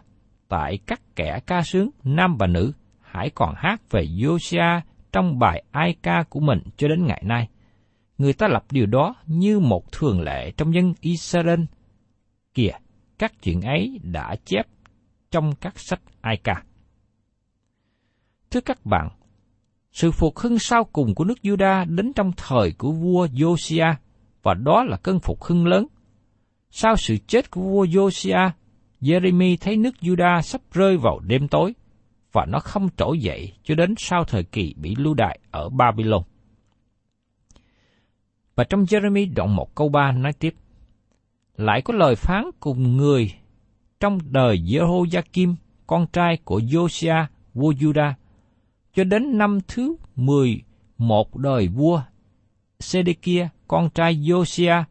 tại 0.49 0.79
các 0.87 1.01
kẻ 1.17 1.41
ca 1.47 1.63
sướng 1.63 1.91
nam 2.05 2.37
và 2.39 2.47
nữ 2.47 2.73
hãy 3.01 3.31
còn 3.35 3.55
hát 3.57 3.91
về 3.91 4.03
Josia 4.03 4.81
trong 5.13 5.39
bài 5.39 5.63
ai 5.71 5.95
ca 6.03 6.25
của 6.29 6.41
mình 6.41 6.59
cho 6.77 6.89
đến 6.89 7.07
ngày 7.07 7.23
nay. 7.27 7.49
Người 8.19 8.33
ta 8.33 8.49
lập 8.49 8.65
điều 8.71 8.87
đó 8.87 9.15
như 9.27 9.59
một 9.61 9.93
thường 9.93 10.21
lệ 10.21 10.51
trong 10.57 10.75
dân 10.75 10.93
Israel. 11.01 11.61
Kìa, 12.55 12.73
các 13.19 13.33
chuyện 13.43 13.61
ấy 13.61 14.01
đã 14.03 14.37
chép 14.45 14.67
trong 15.31 15.55
các 15.61 15.75
sách 15.77 16.01
ai 16.21 16.37
ca. 16.45 16.63
Thưa 18.53 18.61
các 18.61 18.87
bạn, 18.87 19.09
sự 19.93 20.11
phục 20.11 20.39
hưng 20.39 20.59
sau 20.59 20.85
cùng 20.85 21.15
của 21.15 21.25
nước 21.25 21.39
Juda 21.43 21.97
đến 21.97 22.13
trong 22.13 22.33
thời 22.37 22.73
của 22.79 22.93
vua 22.93 23.27
Josia 23.27 23.95
và 24.43 24.55
đó 24.55 24.85
là 24.85 24.97
cơn 24.97 25.21
phục 25.21 25.43
hưng 25.43 25.67
lớn. 25.67 25.87
Sau 26.71 26.97
sự 26.97 27.17
chết 27.27 27.51
của 27.51 27.61
vua 27.61 27.85
Josia, 27.85 28.51
Jeremy 29.01 29.57
thấy 29.61 29.77
nước 29.77 29.95
Juda 30.01 30.41
sắp 30.41 30.61
rơi 30.73 30.97
vào 30.97 31.19
đêm 31.19 31.49
tối, 31.49 31.75
và 32.33 32.47
nó 32.49 32.59
không 32.59 32.89
trỗi 32.97 33.19
dậy 33.19 33.53
cho 33.65 33.75
đến 33.75 33.95
sau 33.99 34.25
thời 34.25 34.45
kỳ 34.45 34.75
bị 34.77 34.95
lưu 34.99 35.15
đại 35.15 35.39
ở 35.51 35.69
Babylon. 35.69 36.23
Và 38.55 38.65
trong 38.65 38.85
Jeremy 38.85 39.35
đoạn 39.35 39.57
1 39.57 39.75
câu 39.75 39.89
3 39.89 40.13
nói 40.13 40.33
tiếp, 40.33 40.55
Lại 41.57 41.83
có 41.83 41.95
lời 41.95 42.15
phán 42.15 42.45
cùng 42.61 42.97
người 42.97 43.33
trong 44.01 44.19
đời 44.31 44.59
Jehoiakim, 44.59 45.55
con 45.87 46.07
trai 46.13 46.39
của 46.45 46.59
Josiah, 46.59 47.27
vua 47.55 47.73
Judah, 47.73 48.13
cho 48.95 49.05
đến 49.05 49.39
năm 49.39 49.59
thứ 49.69 49.97
11 50.17 51.37
đời 51.37 51.69
vua 51.69 52.03
Sedekia, 52.81 53.49
con 53.69 53.91
trai 53.91 54.15
Josiah, 54.15 54.85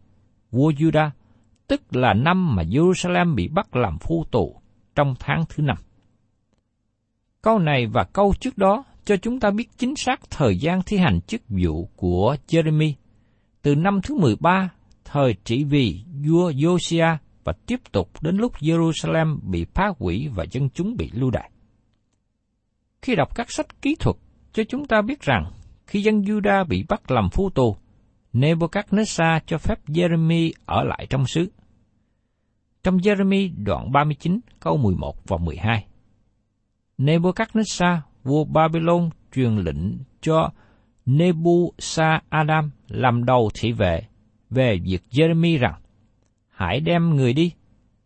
vua 0.52 0.72
Judah, 0.72 1.10
tức 1.68 1.96
là 1.96 2.14
năm 2.14 2.56
mà 2.56 2.64
Jerusalem 2.64 3.36
bị 3.36 3.48
bắt 3.48 3.76
làm 3.76 3.98
phu 4.00 4.26
tù 4.32 4.62
trong 4.96 5.16
tháng 5.20 5.44
thứ 5.50 5.64
năm. 5.64 5.78
Câu 7.42 7.60
này 7.60 7.88
và 7.88 8.04
câu 8.04 8.34
trước 8.40 8.58
đó 8.58 8.84
cho 9.06 9.18
chúng 9.18 9.40
ta 9.40 9.52
biết 9.52 9.70
chính 9.78 9.96
xác 9.96 10.30
thời 10.30 10.58
gian 10.58 10.82
thi 10.86 10.98
hành 10.98 11.22
chức 11.22 11.42
vụ 11.50 11.90
của 11.96 12.36
Jeremy 12.48 12.94
từ 13.62 13.76
năm 13.76 14.00
thứ 14.04 14.16
13 14.16 14.70
thời 15.06 15.36
trị 15.44 15.64
vì 15.64 16.02
vua 16.26 16.52
Josiah 16.52 17.18
và 17.44 17.54
tiếp 17.66 17.80
tục 17.92 18.10
đến 18.22 18.38
lúc 18.38 18.54
Jerusalem 18.60 19.40
bị 19.44 19.66
phá 19.74 19.94
hủy 20.00 20.30
và 20.36 20.46
dân 20.52 20.70
chúng 20.70 20.96
bị 20.98 21.10
lưu 21.14 21.32
đày. 21.32 21.52
Khi 23.02 23.16
đọc 23.16 23.36
các 23.36 23.52
sách 23.52 23.82
kỹ 23.82 23.96
thuật, 24.00 24.16
cho 24.54 24.64
chúng 24.70 24.86
ta 24.86 25.02
biết 25.02 25.22
rằng 25.22 25.52
khi 25.88 26.02
dân 26.02 26.22
Juda 26.22 26.66
bị 26.68 26.84
bắt 26.90 27.12
làm 27.12 27.30
phu 27.30 27.50
tù, 27.50 27.78
Nebuchadnezzar 28.34 29.40
cho 29.46 29.58
phép 29.58 29.80
Jeremy 29.88 30.52
ở 30.66 30.84
lại 30.84 31.08
trong 31.10 31.26
xứ. 31.26 31.52
Trong 32.84 32.98
Jeremy 32.98 33.54
đoạn 33.58 33.92
39 33.92 34.40
câu 34.60 34.78
11 34.78 35.28
và 35.28 35.38
12. 35.38 35.86
Nebuchadnezzar, 36.98 37.98
vua 38.24 38.44
Babylon 38.44 39.10
truyền 39.36 39.58
lệnh 39.58 39.98
cho 40.22 40.50
Nebuchadnezzar 41.06 42.70
làm 42.88 43.26
đầu 43.26 43.50
thị 43.54 43.72
vệ 43.72 44.02
về 44.50 44.78
việc 44.84 45.04
Jeremy 45.12 45.60
rằng 45.60 45.82
hãy 46.50 46.80
đem 46.80 47.16
người 47.16 47.34
đi, 47.34 47.52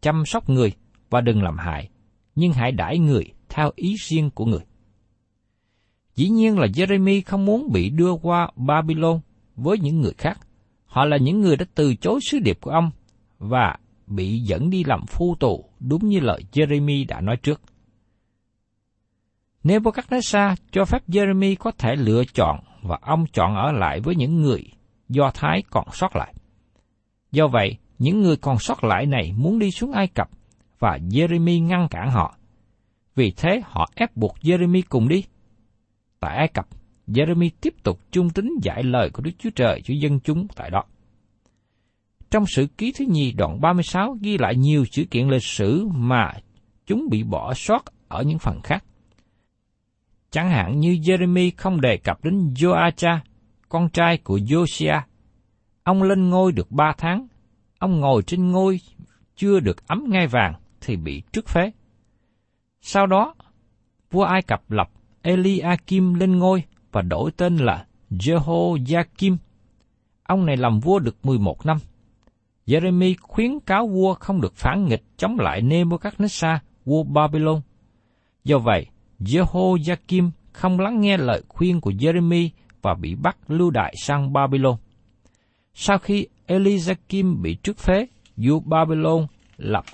chăm 0.02 0.26
sóc 0.26 0.50
người 0.50 0.74
và 1.10 1.22
đừng 1.22 1.44
làm 1.44 1.58
hại, 1.58 1.90
nhưng 2.36 2.54
hãy 2.54 2.72
đãi 2.72 3.00
người 3.00 3.34
theo 3.50 3.72
ý 3.76 3.96
riêng 4.00 4.30
của 4.30 4.46
người. 4.46 4.66
Dĩ 6.16 6.30
nhiên 6.30 6.60
là 6.60 6.68
Jeremy 6.68 7.22
không 7.26 7.46
muốn 7.46 7.72
bị 7.72 7.90
đưa 7.90 8.12
qua 8.22 8.50
Babylon 8.56 9.20
với 9.56 9.78
những 9.80 10.02
người 10.02 10.14
khác. 10.18 10.40
Họ 10.86 11.06
là 11.06 11.18
những 11.18 11.42
người 11.42 11.56
đã 11.56 11.66
từ 11.76 11.96
chối 11.96 12.20
sứ 12.32 12.40
điệp 12.40 12.58
của 12.62 12.72
ông 12.72 12.92
và 13.40 13.76
bị 14.08 14.40
dẫn 14.40 14.70
đi 14.70 14.84
làm 14.84 15.06
phu 15.06 15.36
tù 15.40 15.66
đúng 15.80 16.08
như 16.08 16.20
lời 16.20 16.44
Jeremy 16.52 17.08
đã 17.08 17.22
nói 17.22 17.38
trước. 17.44 17.62
Nebuchadnezzar 19.64 20.56
cho 20.72 20.86
phép 20.86 21.10
Jeremy 21.10 21.56
có 21.60 21.72
thể 21.72 21.96
lựa 21.96 22.24
chọn 22.34 22.60
và 22.82 23.00
ông 23.02 23.26
chọn 23.34 23.56
ở 23.56 23.72
lại 23.72 24.00
với 24.00 24.16
những 24.16 24.42
người 24.42 24.64
Do 25.10 25.32
Thái 25.34 25.64
còn 25.70 25.88
sót 25.92 26.16
lại. 26.16 26.34
Do 27.32 27.48
vậy, 27.48 27.78
những 28.00 28.22
người 28.22 28.38
còn 28.38 28.60
sót 28.60 28.84
lại 28.84 29.06
này 29.06 29.34
muốn 29.38 29.60
đi 29.60 29.72
xuống 29.72 29.92
Ai 29.92 30.08
Cập 30.08 30.30
và 30.80 30.98
Jeremy 31.10 31.66
ngăn 31.66 31.88
cản 31.88 32.12
họ. 32.12 32.36
Vì 33.16 33.34
thế 33.38 33.62
họ 33.66 33.90
ép 33.96 34.16
buộc 34.18 34.36
Jeremy 34.42 34.82
cùng 34.90 35.08
đi. 35.08 35.24
Tại 36.26 36.38
Ai 36.38 36.48
Cập, 36.48 36.68
Jeremy 37.08 37.50
tiếp 37.62 37.74
tục 37.84 38.00
trung 38.12 38.30
tín 38.30 38.52
giải 38.62 38.84
lời 38.84 39.10
của 39.14 39.22
Đức 39.22 39.32
Chúa 39.40 39.50
Trời 39.56 39.82
cho 39.84 39.94
dân 40.02 40.20
chúng 40.20 40.48
tại 40.56 40.70
đó. 40.70 40.84
Trong 42.32 42.46
sử 42.46 42.68
ký 42.78 42.94
thứ 42.98 43.06
nhì 43.10 43.32
đoạn 43.32 43.62
36 43.62 44.18
ghi 44.22 44.38
lại 44.38 44.56
nhiều 44.56 44.86
sự 44.92 45.04
kiện 45.12 45.28
lịch 45.28 45.44
sử 45.44 45.88
mà 45.88 46.34
chúng 46.86 47.08
bị 47.10 47.24
bỏ 47.24 47.54
sót 47.54 47.84
ở 48.08 48.24
những 48.24 48.40
phần 48.40 48.62
khác. 48.62 48.84
Chẳng 50.30 50.50
hạn 50.50 50.80
như 50.80 50.92
Jeremy 50.92 51.52
không 51.58 51.82
đề 51.82 51.98
cập 51.98 52.24
đến 52.24 52.54
Joacha, 52.54 53.18
con 53.70 53.90
trai 53.90 54.18
của 54.18 54.38
Josiah. 54.38 55.02
Ông 55.84 56.04
lên 56.04 56.30
ngôi 56.30 56.52
được 56.52 56.72
ba 56.72 56.94
tháng, 56.98 57.28
ông 57.80 58.00
ngồi 58.00 58.24
trên 58.24 58.52
ngôi 58.52 58.80
chưa 59.36 59.60
được 59.60 59.88
ấm 59.88 60.04
ngai 60.08 60.28
vàng 60.28 60.54
thì 60.82 60.96
bị 60.96 61.24
trước 61.32 61.48
phế. 61.48 61.72
Sau 62.82 63.08
đó, 63.08 63.36
vua 64.12 64.24
Ai 64.24 64.42
Cập 64.42 64.72
lập 64.72 64.90
Eliakim 65.26 66.14
lên 66.14 66.40
ngôi 66.40 66.64
và 66.92 67.02
đổi 67.02 67.32
tên 67.38 67.58
là 67.58 67.86
Jehoiakim. 68.12 69.38
Ông 70.24 70.46
này 70.46 70.58
làm 70.58 70.80
vua 70.80 71.00
được 71.00 71.26
11 71.26 71.66
năm. 71.66 71.78
Jeremy 72.68 73.16
khuyến 73.22 73.60
cáo 73.60 73.88
vua 73.88 74.14
không 74.14 74.42
được 74.42 74.56
phản 74.56 74.86
nghịch 74.86 75.04
chống 75.18 75.40
lại 75.40 75.62
Nebuchadnezzar, 75.62 76.58
vua 76.86 77.04
Babylon. 77.04 77.62
Do 78.44 78.58
vậy, 78.60 78.86
Jehoiakim 79.20 80.32
không 80.52 80.80
lắng 80.80 81.02
nghe 81.02 81.18
lời 81.18 81.42
khuyên 81.48 81.82
của 81.82 81.92
Jeremy 81.92 82.50
và 82.82 82.94
bị 82.94 83.16
bắt 83.16 83.38
lưu 83.48 83.72
đại 83.72 83.94
sang 84.02 84.34
Babylon. 84.34 84.78
Sau 85.74 85.98
khi 85.98 86.28
Eliakim 86.46 87.42
bị 87.42 87.56
trước 87.56 87.78
phế, 87.78 88.08
vua 88.38 88.60
Babylon 88.60 89.28
lập 89.58 89.86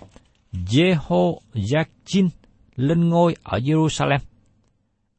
Jehoiachin 0.53 2.29
lên 2.75 3.09
ngôi 3.09 3.35
ở 3.43 3.57
Jerusalem. 3.57 4.19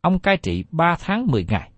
Ông 0.02 0.18
cai 0.18 0.36
trị 0.36 0.64
ba 0.70 0.96
tháng 1.00 1.26
mười 1.26 1.46
ngày. 1.48 1.70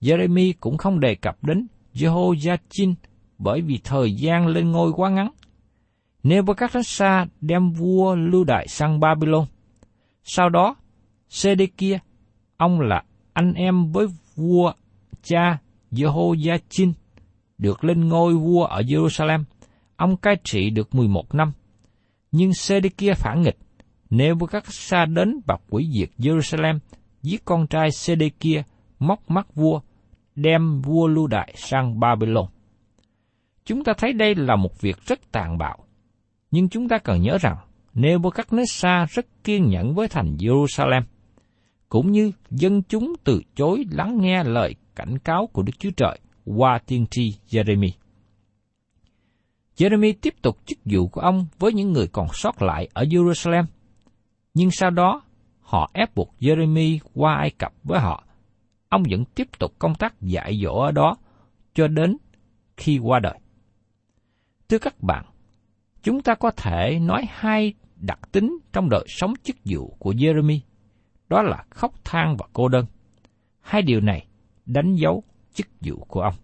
Jeremy 0.00 0.52
cũng 0.60 0.76
không 0.76 1.00
đề 1.00 1.14
cập 1.14 1.44
đến 1.44 1.66
Jehoiachin 1.94 2.94
bởi 3.38 3.60
vì 3.60 3.80
thời 3.84 4.14
gian 4.14 4.46
lên 4.46 4.70
ngôi 4.70 4.92
quá 4.92 5.10
ngắn. 5.10 5.30
Nebuchadnezzar 6.22 7.26
đem 7.40 7.70
vua 7.70 8.14
lưu 8.14 8.44
đại 8.44 8.68
sang 8.68 9.00
Babylon. 9.00 9.46
Sau 10.22 10.48
đó, 10.48 10.76
Sedekia, 11.28 11.98
ông 12.56 12.80
là 12.80 13.02
anh 13.32 13.52
em 13.54 13.92
với 13.92 14.06
vua 14.34 14.72
cha 15.22 15.58
Jehoiachin, 15.90 16.92
được 17.58 17.84
lên 17.84 18.08
ngôi 18.08 18.34
vua 18.34 18.64
ở 18.64 18.80
Jerusalem. 18.80 19.44
Ông 19.96 20.16
cai 20.16 20.36
trị 20.44 20.70
được 20.70 20.94
11 20.94 21.34
năm. 21.34 21.52
Nhưng 22.32 22.54
Sedekia 22.54 23.14
phản 23.14 23.42
nghịch, 23.42 23.58
Nebuchadnezzar 24.10 25.14
đến 25.14 25.40
và 25.46 25.58
quỷ 25.70 25.90
diệt 25.92 26.10
Jerusalem, 26.18 26.78
giết 27.22 27.44
con 27.44 27.66
trai 27.66 27.90
Sedekia, 27.90 28.62
móc 28.98 29.30
mắt 29.30 29.54
vua, 29.54 29.80
đem 30.34 30.80
vua 30.80 31.06
lưu 31.06 31.26
đại 31.26 31.54
sang 31.56 32.00
Babylon. 32.00 32.46
Chúng 33.64 33.84
ta 33.84 33.92
thấy 33.98 34.12
đây 34.12 34.34
là 34.34 34.56
một 34.56 34.80
việc 34.80 34.96
rất 35.06 35.32
tàn 35.32 35.58
bạo, 35.58 35.78
nhưng 36.50 36.68
chúng 36.68 36.88
ta 36.88 36.98
cần 36.98 37.22
nhớ 37.22 37.38
rằng 37.40 37.56
Nebuchadnezzar 37.94 39.06
rất 39.10 39.26
kiên 39.44 39.68
nhẫn 39.68 39.94
với 39.94 40.08
thành 40.08 40.36
Jerusalem, 40.36 41.02
cũng 41.88 42.12
như 42.12 42.32
dân 42.50 42.82
chúng 42.82 43.12
từ 43.24 43.42
chối 43.56 43.84
lắng 43.90 44.18
nghe 44.20 44.44
lời 44.44 44.74
cảnh 44.96 45.18
cáo 45.18 45.46
của 45.52 45.62
Đức 45.62 45.72
Chúa 45.78 45.90
Trời 45.96 46.18
qua 46.44 46.78
tiên 46.86 47.06
tri 47.10 47.34
Jeremy. 47.50 47.90
Jeremy 49.76 50.14
tiếp 50.22 50.34
tục 50.42 50.58
chức 50.66 50.78
vụ 50.84 51.08
của 51.08 51.20
ông 51.20 51.46
với 51.58 51.72
những 51.72 51.92
người 51.92 52.06
còn 52.06 52.26
sót 52.32 52.62
lại 52.62 52.88
ở 52.92 53.04
Jerusalem, 53.04 53.64
nhưng 54.54 54.70
sau 54.70 54.90
đó 54.90 55.22
họ 55.72 55.90
ép 55.92 56.14
buộc 56.14 56.34
Jeremy 56.40 56.98
qua 57.14 57.34
Ai 57.34 57.50
Cập 57.50 57.72
với 57.84 58.00
họ. 58.00 58.24
Ông 58.88 59.02
vẫn 59.10 59.24
tiếp 59.24 59.48
tục 59.58 59.72
công 59.78 59.94
tác 59.94 60.20
dạy 60.20 60.60
dỗ 60.62 60.78
ở 60.78 60.92
đó 60.92 61.16
cho 61.74 61.88
đến 61.88 62.16
khi 62.76 62.98
qua 62.98 63.18
đời. 63.18 63.38
Thưa 64.68 64.78
các 64.78 65.02
bạn, 65.02 65.24
chúng 66.02 66.22
ta 66.22 66.34
có 66.34 66.50
thể 66.50 66.98
nói 66.98 67.24
hai 67.30 67.74
đặc 67.96 68.18
tính 68.32 68.58
trong 68.72 68.88
đời 68.88 69.04
sống 69.08 69.34
chức 69.42 69.56
vụ 69.64 69.96
của 69.98 70.12
Jeremy, 70.12 70.58
đó 71.28 71.42
là 71.42 71.64
khóc 71.70 72.04
than 72.04 72.36
và 72.36 72.46
cô 72.52 72.68
đơn. 72.68 72.86
Hai 73.60 73.82
điều 73.82 74.00
này 74.00 74.26
đánh 74.66 74.94
dấu 74.94 75.22
chức 75.54 75.66
vụ 75.80 76.04
của 76.08 76.20
ông. 76.20 76.34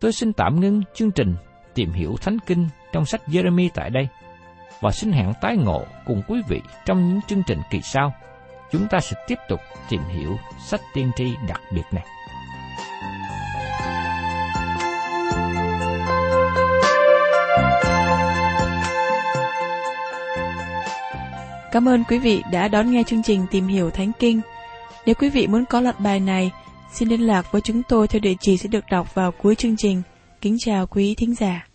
Tôi 0.00 0.12
xin 0.12 0.32
tạm 0.32 0.60
ngưng 0.60 0.82
chương 0.94 1.10
trình 1.10 1.34
tìm 1.74 1.92
hiểu 1.92 2.16
Thánh 2.20 2.36
Kinh 2.46 2.68
trong 2.92 3.04
sách 3.04 3.22
Jeremy 3.26 3.68
tại 3.74 3.90
đây 3.90 4.08
và 4.80 4.92
xin 4.92 5.12
hẹn 5.12 5.32
tái 5.40 5.56
ngộ 5.56 5.84
cùng 6.04 6.22
quý 6.28 6.42
vị 6.48 6.60
trong 6.84 7.08
những 7.08 7.20
chương 7.28 7.42
trình 7.46 7.60
kỳ 7.70 7.80
sau. 7.80 8.14
Chúng 8.72 8.88
ta 8.88 9.00
sẽ 9.00 9.16
tiếp 9.26 9.38
tục 9.48 9.60
tìm 9.88 10.00
hiểu 10.04 10.36
sách 10.66 10.80
tiên 10.94 11.10
tri 11.16 11.34
đặc 11.48 11.60
biệt 11.72 11.84
này. 11.92 12.04
Cảm 21.72 21.88
ơn 21.88 22.04
quý 22.04 22.18
vị 22.18 22.42
đã 22.52 22.68
đón 22.68 22.90
nghe 22.90 23.02
chương 23.02 23.22
trình 23.22 23.46
Tìm 23.50 23.66
hiểu 23.66 23.90
Thánh 23.90 24.12
Kinh. 24.18 24.40
Nếu 25.06 25.14
quý 25.14 25.28
vị 25.28 25.46
muốn 25.46 25.64
có 25.64 25.80
loạt 25.80 26.00
bài 26.00 26.20
này, 26.20 26.50
xin 26.92 27.08
liên 27.08 27.20
lạc 27.20 27.52
với 27.52 27.60
chúng 27.60 27.82
tôi 27.82 28.08
theo 28.08 28.20
địa 28.20 28.34
chỉ 28.40 28.56
sẽ 28.56 28.68
được 28.68 28.84
đọc 28.90 29.14
vào 29.14 29.32
cuối 29.32 29.54
chương 29.54 29.76
trình. 29.76 30.02
Kính 30.40 30.56
chào 30.58 30.86
quý 30.86 31.14
thính 31.14 31.34
giả. 31.34 31.66